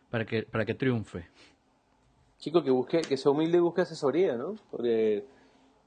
para 0.10 0.26
que, 0.26 0.44
para 0.44 0.66
que 0.66 0.76
triunfe. 0.76 1.28
Chico, 2.38 2.64
que 2.64 2.72
busque, 2.72 3.02
que 3.02 3.18
sea 3.18 3.32
humilde 3.32 3.58
y 3.58 3.62
busque 3.62 3.82
asesoría, 3.82 4.36
¿no? 4.36 4.56
Porque 4.72 5.26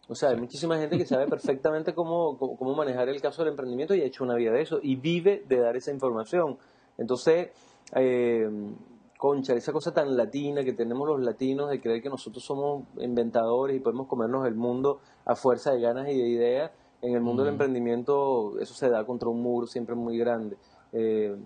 o 0.09 0.15
sea, 0.15 0.31
hay 0.31 0.37
muchísima 0.37 0.77
gente 0.79 0.99
que 0.99 1.07
sabe 1.07 1.27
perfectamente 1.29 1.95
cómo, 1.95 2.37
cómo, 2.37 2.75
manejar 2.75 3.09
el 3.09 3.21
caso 3.21 3.43
del 3.43 3.53
emprendimiento 3.53 3.95
y 3.95 4.03
ha 4.03 4.05
hecho 4.05 4.25
una 4.25 4.35
vida 4.35 4.51
de 4.51 4.61
eso 4.61 4.81
y 4.83 4.97
vive 4.97 5.45
de 5.49 5.59
dar 5.59 5.77
esa 5.77 5.93
información. 5.93 6.59
Entonces, 6.99 7.51
eh, 7.95 8.47
concha, 9.17 9.55
esa 9.55 9.73
cosa 9.73 9.95
tan 9.95 10.17
latina 10.17 10.65
que 10.65 10.73
tenemos 10.73 11.09
los 11.09 11.21
latinos 11.21 11.71
de 11.71 11.81
creer 11.81 12.03
que 12.03 12.09
nosotros 12.09 12.45
somos 12.45 12.85
inventadores 12.99 13.77
y 13.77 13.81
podemos 13.81 14.09
comernos 14.09 14.47
el 14.47 14.57
mundo 14.57 15.01
a 15.25 15.37
fuerza 15.37 15.73
de 15.73 15.81
ganas 15.81 16.09
y 16.09 16.19
de 16.19 16.29
ideas, 16.29 16.73
en 17.01 17.15
el 17.15 17.21
mundo 17.21 17.45
del 17.45 17.53
emprendimiento 17.53 18.59
eso 18.61 18.75
se 18.75 18.91
da 18.91 19.07
contra 19.07 19.29
un 19.29 19.41
muro 19.41 19.67
siempre 19.67 19.95
muy 19.95 20.19
grande. 20.19 20.57
Eh, 20.93 21.37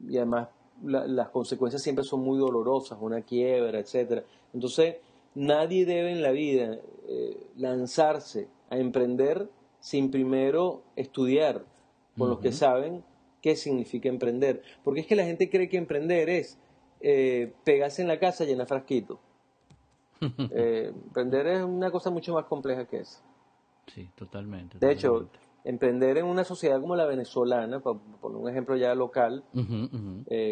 y 0.00 0.16
además 0.16 0.48
las 0.82 1.28
consecuencias 1.28 1.82
siempre 1.82 2.04
son 2.04 2.20
muy 2.20 2.38
dolorosas, 2.38 2.98
una 3.00 3.22
quiebra, 3.22 3.78
etcétera. 3.78 4.24
Entonces, 4.52 4.96
nadie 5.34 5.84
debe 5.84 6.12
en 6.12 6.22
la 6.22 6.30
vida 6.30 6.78
eh, 7.08 7.46
lanzarse 7.56 8.48
a 8.70 8.78
emprender 8.78 9.48
sin 9.80 10.10
primero 10.10 10.82
estudiar 10.96 11.64
con 12.16 12.28
los 12.28 12.38
que 12.40 12.52
saben 12.52 13.02
qué 13.40 13.56
significa 13.56 14.08
emprender. 14.08 14.62
Porque 14.84 15.00
es 15.00 15.06
que 15.06 15.16
la 15.16 15.24
gente 15.24 15.48
cree 15.48 15.68
que 15.68 15.78
emprender 15.78 16.28
es 16.28 16.58
eh, 17.00 17.52
pegarse 17.64 18.02
en 18.02 18.08
la 18.08 18.18
casa 18.18 18.44
y 18.44 18.48
llenar 18.48 18.66
frasquito. 18.66 19.20
Eh, 20.52 20.92
emprender 20.94 21.46
es 21.46 21.62
una 21.62 21.90
cosa 21.90 22.10
mucho 22.10 22.34
más 22.34 22.44
compleja 22.44 22.86
que 22.86 22.98
eso. 22.98 23.20
Sí, 23.86 24.06
totalmente. 24.14 24.78
De 24.78 24.92
hecho, 24.92 25.30
emprender 25.64 26.18
en 26.18 26.26
una 26.26 26.44
sociedad 26.44 26.80
como 26.80 26.96
la 26.96 27.06
venezolana, 27.06 27.80
poner 27.80 28.38
un 28.38 28.48
ejemplo 28.48 28.76
ya 28.76 28.94
local, 28.94 29.44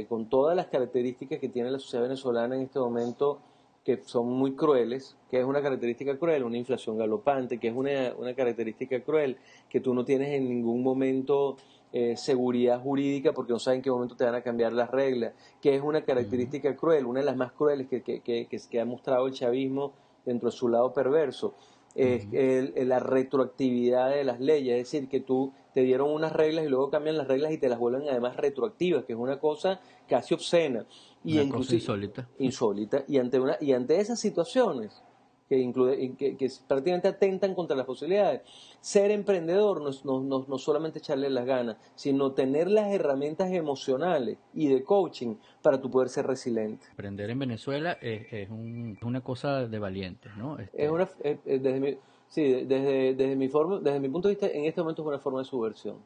con 0.09 0.29
todas 0.29 0.57
las 0.57 0.67
características 0.67 1.39
que 1.39 1.49
tiene 1.49 1.71
la 1.71 1.79
sociedad 1.79 2.05
venezolana 2.05 2.57
en 2.57 2.63
este 2.63 2.79
momento, 2.79 3.41
que 3.85 4.03
son 4.05 4.29
muy 4.29 4.55
crueles, 4.55 5.17
que 5.31 5.41
es 5.41 5.47
una 5.47 5.63
característica 5.63 6.19
cruel, 6.19 6.45
una 6.45 6.59
inflación 6.59 6.99
galopante, 6.99 7.59
que 7.59 7.69
es 7.69 7.75
una, 7.75 8.13
una 8.19 8.35
característica 8.35 9.01
cruel, 9.01 9.39
que 9.71 9.81
tú 9.81 9.95
no 9.95 10.05
tienes 10.05 10.29
en 10.29 10.49
ningún 10.49 10.83
momento 10.83 11.57
eh, 11.91 12.19
seguridad 12.19 12.83
jurídica 12.83 13.33
porque 13.33 13.55
no 13.55 13.59
sabes 13.59 13.79
en 13.79 13.83
qué 13.83 13.91
momento 13.91 14.15
te 14.15 14.25
van 14.25 14.35
a 14.35 14.43
cambiar 14.43 14.75
las 14.75 14.91
reglas, 14.91 15.33
que 15.63 15.75
es 15.75 15.83
una 15.83 16.03
característica 16.03 16.77
cruel, 16.77 17.07
una 17.07 17.21
de 17.21 17.27
las 17.27 17.37
más 17.37 17.53
crueles 17.53 17.89
que, 17.89 18.03
que, 18.03 18.21
que, 18.21 18.47
que 18.47 18.81
ha 18.81 18.85
mostrado 18.85 19.27
el 19.27 19.33
chavismo 19.33 19.95
dentro 20.27 20.51
de 20.51 20.57
su 20.57 20.69
lado 20.69 20.93
perverso 20.93 21.55
es 21.99 22.87
la 22.87 23.01
retroactividad 23.01 24.11
de 24.11 24.25
las 24.25 24.41
leyes, 24.41 24.77
es 24.77 24.91
decir, 24.91 25.09
que 25.09 25.21
tú 25.21 25.53
te 25.75 25.83
dieron 25.83 26.11
unas 26.11 26.33
reglas 26.33 26.65
y 26.65 26.69
luego 26.69 26.91
cambian 26.91 27.17
las 27.17 27.29
reglas 27.29 27.53
y 27.53 27.59
te 27.59 27.69
las 27.69 27.79
vuelven 27.79 28.09
además 28.09 28.37
retroactivas, 28.37 29.05
que 29.05 29.13
es 29.13 29.19
una 29.19 29.39
cosa 29.39 29.81
casi 30.09 30.35
obscena. 30.35 30.87
Y 31.25 31.39
una 31.39 31.57
cosa 31.57 31.75
insólita. 31.75 32.29
Insólita. 32.39 33.05
Y 33.07 33.19
ante 33.19 33.39
una 33.41 33.57
y 33.61 33.73
ante 33.73 34.01
esas 34.01 34.21
situaciones 34.21 35.03
que, 35.49 35.59
incluye, 35.59 36.15
que, 36.17 36.37
que, 36.37 36.51
prácticamente 36.67 37.09
atentan 37.09 37.55
contra 37.55 37.77
las 37.77 37.87
posibilidades. 37.87 38.43
Ser 38.81 39.11
emprendedor 39.11 39.83
no, 39.83 40.21
no, 40.21 40.45
no, 40.47 40.59
solamente 40.59 40.99
echarle 40.99 41.31
las 41.31 41.47
ganas, 41.47 41.77
sino 41.95 42.33
tener 42.33 42.71
las 42.71 42.93
herramientas 42.93 43.51
emocionales 43.53 44.39
y 44.55 44.69
de 44.69 44.85
coaching 44.85 45.37
para 45.63 45.81
tu 45.81 45.91
poder 45.91 46.09
ser 46.09 46.27
resiliente. 46.27 46.87
Emprender 46.91 47.31
en 47.31 47.39
Venezuela 47.39 47.93
es, 48.01 48.33
es 48.33 48.49
una 48.51 49.23
cosa 49.23 49.67
de 49.67 49.79
valientes, 49.79 50.37
¿no? 50.37 50.59
Este 50.59 50.85
es 50.85 50.91
una, 50.91 51.09
desde 51.45 51.81
mi, 51.81 51.99
sí, 52.29 52.65
desde, 52.65 53.15
desde, 53.15 53.37
mi 53.37 53.49
forma, 53.49 53.81
desde 53.81 54.01
mi 54.01 54.09
punto 54.09 54.29
de 54.29 54.35
vista, 54.35 54.47
en 54.49 54.67
este 54.67 54.81
momento 54.83 55.03
es 55.03 55.09
una 55.09 55.19
forma 55.19 55.39
de 55.41 55.45
subversión. 55.47 55.97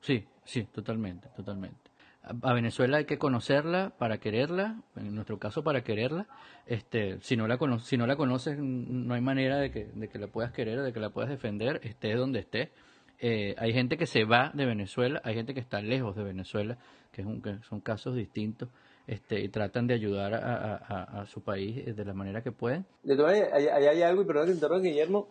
Sí, 0.00 0.24
sí, 0.44 0.64
totalmente, 0.64 1.28
totalmente 1.36 1.81
a 2.22 2.52
Venezuela 2.52 2.98
hay 2.98 3.04
que 3.04 3.18
conocerla 3.18 3.94
para 3.98 4.18
quererla, 4.18 4.80
en 4.96 5.14
nuestro 5.14 5.38
caso 5.38 5.64
para 5.64 5.82
quererla. 5.82 6.28
Este, 6.66 7.20
si 7.20 7.36
no 7.36 7.48
la 7.48 7.58
si 7.80 7.96
no 7.96 8.06
la 8.06 8.16
conoces, 8.16 8.58
no 8.58 9.14
hay 9.14 9.20
manera 9.20 9.58
de 9.58 9.70
que, 9.72 9.86
de 9.86 10.08
que 10.08 10.18
la 10.18 10.28
puedas 10.28 10.52
querer, 10.52 10.80
de 10.82 10.92
que 10.92 11.00
la 11.00 11.10
puedas 11.10 11.30
defender, 11.30 11.80
esté 11.82 12.14
donde 12.14 12.40
esté. 12.40 12.70
Eh, 13.18 13.54
hay 13.58 13.72
gente 13.72 13.96
que 13.96 14.06
se 14.06 14.24
va 14.24 14.50
de 14.54 14.66
Venezuela, 14.66 15.20
hay 15.24 15.34
gente 15.34 15.54
que 15.54 15.60
está 15.60 15.80
lejos 15.80 16.16
de 16.16 16.24
Venezuela, 16.24 16.78
que, 17.10 17.22
es 17.22 17.66
son 17.68 17.80
casos 17.80 18.14
distintos. 18.14 18.68
este, 19.06 19.40
y 19.40 19.48
tratan 19.48 19.88
de 19.88 19.94
ayudar 19.94 20.34
a, 20.34 21.26
su 21.26 21.42
país 21.42 21.96
de 21.96 22.04
la 22.04 22.14
manera 22.14 22.42
que 22.42 22.52
pueden. 22.52 22.86
De 23.02 23.16
todas 23.16 23.32
maneras, 23.32 23.52
hay, 23.52 23.66
hay, 23.66 24.02
algo, 24.02 24.22
y 24.22 24.24
perdón 24.24 24.46
que 24.46 24.52
interrumpa, 24.52 24.82
Guillermo, 24.82 25.28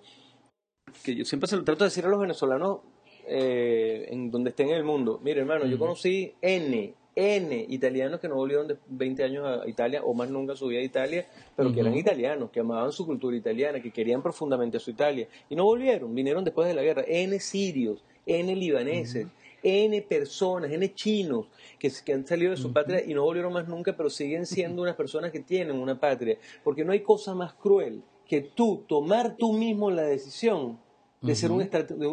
que 1.03 1.15
yo 1.15 1.23
siempre 1.23 1.47
se 1.47 1.55
lo 1.55 1.63
trato 1.63 1.85
de 1.85 1.89
decir 1.89 2.05
a 2.05 2.09
los 2.09 2.19
venezolanos 2.19 2.81
eh, 3.27 4.07
en 4.09 4.31
donde 4.31 4.49
estén 4.49 4.69
en 4.69 4.75
el 4.75 4.83
mundo. 4.83 5.19
Mire, 5.23 5.41
hermano, 5.41 5.65
yo 5.65 5.77
conocí 5.77 6.33
N, 6.41 6.93
N 7.15 7.65
italianos 7.69 8.19
que 8.19 8.27
no 8.27 8.35
volvieron 8.35 8.67
de 8.67 8.77
20 8.87 9.23
años 9.23 9.45
a 9.45 9.67
Italia 9.67 10.01
o 10.03 10.13
más 10.13 10.29
nunca 10.29 10.55
su 10.55 10.67
vida 10.67 10.79
a 10.79 10.83
Italia, 10.83 11.27
pero 11.55 11.73
que 11.73 11.81
eran 11.81 11.95
italianos, 11.95 12.49
que 12.51 12.61
amaban 12.61 12.91
su 12.91 13.05
cultura 13.05 13.35
italiana, 13.35 13.81
que 13.81 13.91
querían 13.91 14.21
profundamente 14.21 14.77
a 14.77 14.79
su 14.79 14.91
Italia. 14.91 15.27
Y 15.49 15.55
no 15.55 15.65
volvieron, 15.65 16.13
vinieron 16.13 16.43
después 16.43 16.67
de 16.67 16.73
la 16.73 16.83
guerra. 16.83 17.03
N 17.07 17.39
sirios, 17.39 18.03
N 18.25 18.55
libaneses, 18.55 19.27
N 19.63 20.01
personas, 20.03 20.71
N 20.71 20.93
chinos 20.93 21.47
que, 21.77 21.91
que 22.03 22.13
han 22.13 22.25
salido 22.25 22.51
de 22.51 22.57
su 22.57 22.71
patria 22.71 23.03
y 23.05 23.13
no 23.13 23.23
volvieron 23.23 23.53
más 23.53 23.67
nunca, 23.67 23.95
pero 23.95 24.09
siguen 24.09 24.45
siendo 24.45 24.81
unas 24.81 24.95
personas 24.95 25.31
que 25.31 25.39
tienen 25.39 25.75
una 25.75 25.99
patria, 25.99 26.37
porque 26.63 26.85
no 26.85 26.91
hay 26.91 27.01
cosa 27.01 27.35
más 27.35 27.53
cruel 27.53 28.01
que 28.31 28.39
tú 28.39 28.85
tomar 28.87 29.35
tú 29.35 29.51
mismo 29.51 29.91
la 29.91 30.03
decisión 30.03 30.79
de, 31.21 31.35
ser, 31.35 31.51
un 31.51 31.69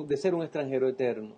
de 0.06 0.16
ser 0.16 0.34
un 0.34 0.42
extranjero 0.42 0.88
eterno. 0.88 1.36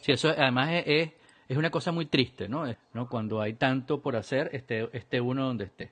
Sí, 0.00 0.12
eso 0.12 0.28
además 0.28 0.82
es, 0.86 1.10
es, 1.48 1.56
una 1.56 1.70
cosa 1.70 1.92
muy 1.92 2.06
triste, 2.06 2.48
¿no? 2.48 2.64
¿no? 2.92 3.08
Cuando 3.08 3.40
hay 3.40 3.54
tanto 3.54 4.00
por 4.00 4.16
hacer, 4.16 4.50
esté, 4.52 4.88
esté 4.92 5.20
uno 5.20 5.46
donde 5.46 5.64
esté. 5.64 5.90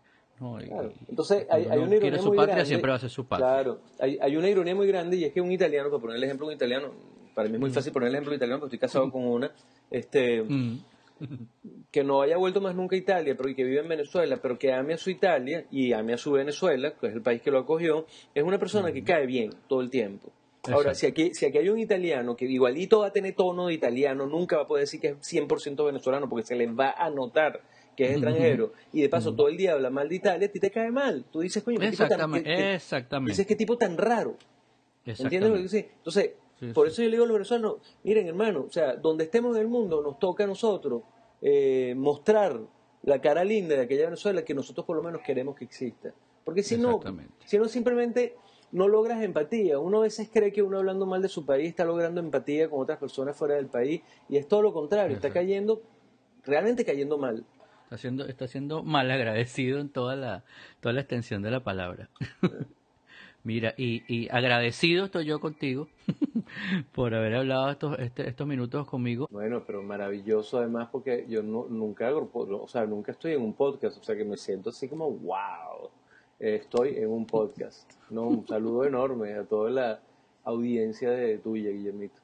Entonces 1.09 1.47
hay, 1.51 1.65
hay 1.65 1.79
una 1.79 1.97
ironía 1.97 2.19
su 2.19 2.29
muy 2.29 2.37
patria, 2.37 2.55
grande. 2.55 2.69
siempre 2.69 2.91
va 2.91 2.97
a 2.97 3.01
ser 3.01 3.11
su 3.11 3.27
patria. 3.27 3.49
Claro, 3.49 3.81
hay, 3.99 4.19
hay, 4.21 4.37
una 4.37 4.49
ironía 4.49 4.75
muy 4.75 4.87
grande 4.87 5.17
y 5.17 5.25
es 5.25 5.33
que 5.33 5.41
un 5.41 5.51
italiano, 5.51 5.91
para 5.91 6.01
poner 6.01 6.17
el 6.17 6.25
ejemplo 6.25 6.47
de 6.47 6.53
un 6.53 6.57
italiano, 6.57 6.93
para 7.35 7.49
mí 7.49 7.55
es 7.55 7.61
muy 7.61 7.71
fácil 7.71 7.93
poner 7.93 8.09
el 8.09 8.15
ejemplo 8.15 8.31
de 8.31 8.35
un 8.35 8.39
italiano 8.39 8.61
porque 8.61 8.77
estoy 8.77 8.89
casado 8.89 9.11
con 9.11 9.25
una, 9.25 9.51
este, 9.91 10.45
que 11.91 12.05
no 12.05 12.23
haya 12.23 12.37
vuelto 12.37 12.61
más 12.61 12.75
nunca 12.75 12.95
a 12.95 12.99
Italia, 12.99 13.35
pero 13.37 13.55
que 13.55 13.65
vive 13.65 13.81
en 13.81 13.89
Venezuela, 13.89 14.39
pero 14.41 14.59
que 14.59 14.73
ame 14.73 14.95
a 14.95 14.99
su 14.99 15.11
Italia 15.11 15.65
y 15.71 15.93
ame 15.93 16.15
a 16.15 16.19
su 16.19 16.33
Venezuela, 16.33 16.95
que 17.01 17.09
es 17.09 17.15
el 17.15 17.23
país 17.23 17.43
que 17.43 17.51
lo 17.51 17.59
acogió, 17.59 18.07
es 18.35 18.45
una 18.45 18.59
persona 18.59 18.93
que 18.93 19.03
cae 19.03 19.27
bien 19.27 19.51
todo 19.69 19.81
el 19.81 19.91
tiempo. 19.91 20.33
Ahora, 20.65 20.95
si 20.95 21.07
aquí, 21.07 21.35
si 21.35 21.47
aquí 21.47 21.59
hay 21.59 21.69
un 21.69 21.79
italiano 21.79 22.37
que 22.37 22.45
igualito 22.45 23.01
va 23.01 23.07
a 23.07 23.13
tener 23.13 23.35
tono 23.35 23.69
de 23.69 23.75
italiano, 23.75 24.27
nunca 24.27 24.57
va 24.57 24.63
a 24.63 24.67
poder 24.67 24.85
decir 24.85 25.01
que 25.01 25.09
es 25.09 25.17
100% 25.17 25.85
venezolano 25.85 26.29
porque 26.29 26.47
se 26.47 26.57
le 26.57 26.67
va 26.67 26.91
a 26.91 27.11
notar 27.11 27.63
que 27.97 28.05
es 28.05 28.11
extranjero 28.13 28.73
y 28.93 29.03
de 29.03 29.09
paso 29.09 29.35
todo 29.35 29.49
el 29.49 29.57
día 29.57 29.73
habla 29.73 29.91
mal 29.91 30.09
de 30.09 30.15
Italia, 30.15 30.47
a 30.47 30.51
ti 30.51 30.61
te 30.61 30.71
cae 30.71 30.91
mal. 30.91 31.25
Tú 31.33 31.41
dices, 31.41 31.63
coño, 31.63 31.81
¿qué 31.81 31.91
tipo 31.91 32.07
tan, 32.07 32.35
exactamente. 32.47 33.33
Dices, 33.33 33.47
qué 33.47 33.57
tipo 33.57 33.77
tan 33.77 33.97
raro. 33.99 34.37
¿Entiendes 35.05 35.51
lo 35.51 35.57
que 35.57 35.63
dice? 35.63 35.91
Entonces, 35.97 36.31
por 36.75 36.87
eso 36.87 37.03
yo 37.03 37.09
le 37.09 37.13
digo 37.13 37.25
a 37.25 37.27
los 37.27 37.35
venezolanos, 37.35 37.77
miren 38.05 38.27
hermano, 38.27 38.67
o 38.69 38.71
sea, 38.71 38.95
donde 38.95 39.25
estemos 39.25 39.57
en 39.57 39.63
el 39.63 39.69
mundo 39.69 40.03
nos 40.03 40.19
toca 40.19 40.45
a 40.45 40.47
nosotros 40.47 41.03
eh, 41.41 41.95
mostrar 41.97 42.61
la 43.03 43.21
cara 43.21 43.45
linda 43.45 43.77
de 43.77 43.83
aquella 43.83 44.05
Venezuela 44.05 44.45
que 44.45 44.55
nosotros 44.55 44.85
por 44.85 44.97
lo 44.97 45.03
menos 45.03 45.23
queremos 45.23 45.57
que 45.57 45.65
exista. 45.65 46.13
Porque 46.45 46.63
si 46.63 46.77
no, 46.77 47.01
si 47.45 47.59
no 47.59 47.69
simplemente 47.69 48.37
no 48.73 48.89
logras 48.89 49.23
empatía. 49.23 49.79
Uno 49.79 49.99
a 49.99 50.03
veces 50.03 50.29
cree 50.33 50.53
que 50.53 50.63
uno 50.63 50.79
hablando 50.79 51.07
mal 51.07 51.23
de 51.23 51.29
su 51.29 51.45
país 51.45 51.69
está 51.69 51.85
logrando 51.85 52.21
empatía 52.21 52.69
con 52.69 52.81
otras 52.81 52.99
personas 52.99 53.37
fuera 53.37 53.55
del 53.55 53.67
país 53.67 54.03
y 54.29 54.37
es 54.37 54.49
todo 54.49 54.63
lo 54.63 54.73
contrario, 54.73 55.17
está 55.17 55.31
cayendo, 55.31 55.83
realmente 56.45 56.85
cayendo 56.85 57.19
mal. 57.19 57.45
Está 57.85 57.97
siendo, 57.97 58.27
está 58.27 58.47
siendo 58.47 58.83
mal 58.83 59.11
agradecido 59.11 59.81
en 59.81 59.89
toda 59.89 60.15
la, 60.15 60.45
toda 60.81 60.93
la 60.93 61.01
extensión 61.01 61.43
de 61.43 61.51
la 61.51 61.61
palabra. 61.61 62.11
Mira, 63.45 63.73
y, 63.79 64.03
y, 64.09 64.29
agradecido 64.31 65.07
estoy 65.07 65.25
yo 65.25 65.41
contigo 65.41 65.89
por 66.93 67.15
haber 67.15 67.37
hablado 67.37 67.71
estos, 67.71 67.99
este, 67.99 68.29
estos 68.29 68.47
minutos 68.47 68.87
conmigo. 68.87 69.27
Bueno, 69.31 69.63
pero 69.67 69.83
maravilloso 69.83 70.59
además 70.59 70.89
porque 70.93 71.25
yo 71.29 71.43
no, 71.43 71.67
nunca 71.71 72.15
o 72.15 72.69
sea, 72.69 72.85
nunca 72.85 73.13
estoy 73.13 73.33
en 73.33 73.43
un 73.43 73.55
podcast, 73.55 73.97
o 73.97 74.03
sea 74.03 74.17
que 74.17 74.25
me 74.25 74.37
siento 74.37 74.69
así 74.71 74.87
como, 74.87 75.11
wow, 75.11 75.89
estoy 76.39 76.97
en 76.97 77.09
un 77.11 77.27
podcast. 77.27 77.91
No, 78.11 78.23
un 78.23 78.47
saludo 78.47 78.85
enorme 78.85 79.35
a 79.35 79.45
toda 79.45 79.71
la 79.71 80.01
audiencia 80.45 81.11
de 81.11 81.39
tuya, 81.39 81.71
Guillermito. 81.71 82.21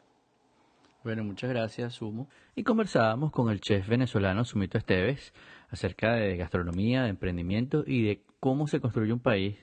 Bueno, 1.02 1.22
muchas 1.22 1.50
gracias, 1.50 1.94
Sumo. 1.94 2.28
Y 2.54 2.62
conversábamos 2.62 3.30
con 3.30 3.50
el 3.50 3.60
chef 3.60 3.86
venezolano 3.88 4.44
Sumito 4.44 4.78
Esteves 4.78 5.34
acerca 5.68 6.14
de 6.14 6.36
gastronomía, 6.36 7.02
de 7.02 7.10
emprendimiento 7.10 7.84
y 7.86 8.04
de 8.04 8.22
cómo 8.40 8.66
se 8.68 8.80
construye 8.80 9.12
un 9.12 9.20
país 9.20 9.56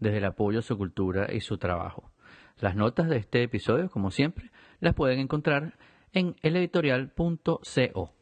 desde 0.00 0.18
el 0.18 0.24
apoyo 0.24 0.60
a 0.60 0.62
su 0.62 0.78
cultura 0.78 1.32
y 1.32 1.40
su 1.40 1.58
trabajo. 1.58 2.10
Las 2.58 2.76
notas 2.76 3.08
de 3.10 3.18
este 3.18 3.42
episodio, 3.42 3.90
como 3.90 4.10
siempre, 4.10 4.50
las 4.80 4.94
pueden 4.94 5.18
encontrar 5.18 5.74
en 6.12 6.34
eleditorial.co. 6.42 8.15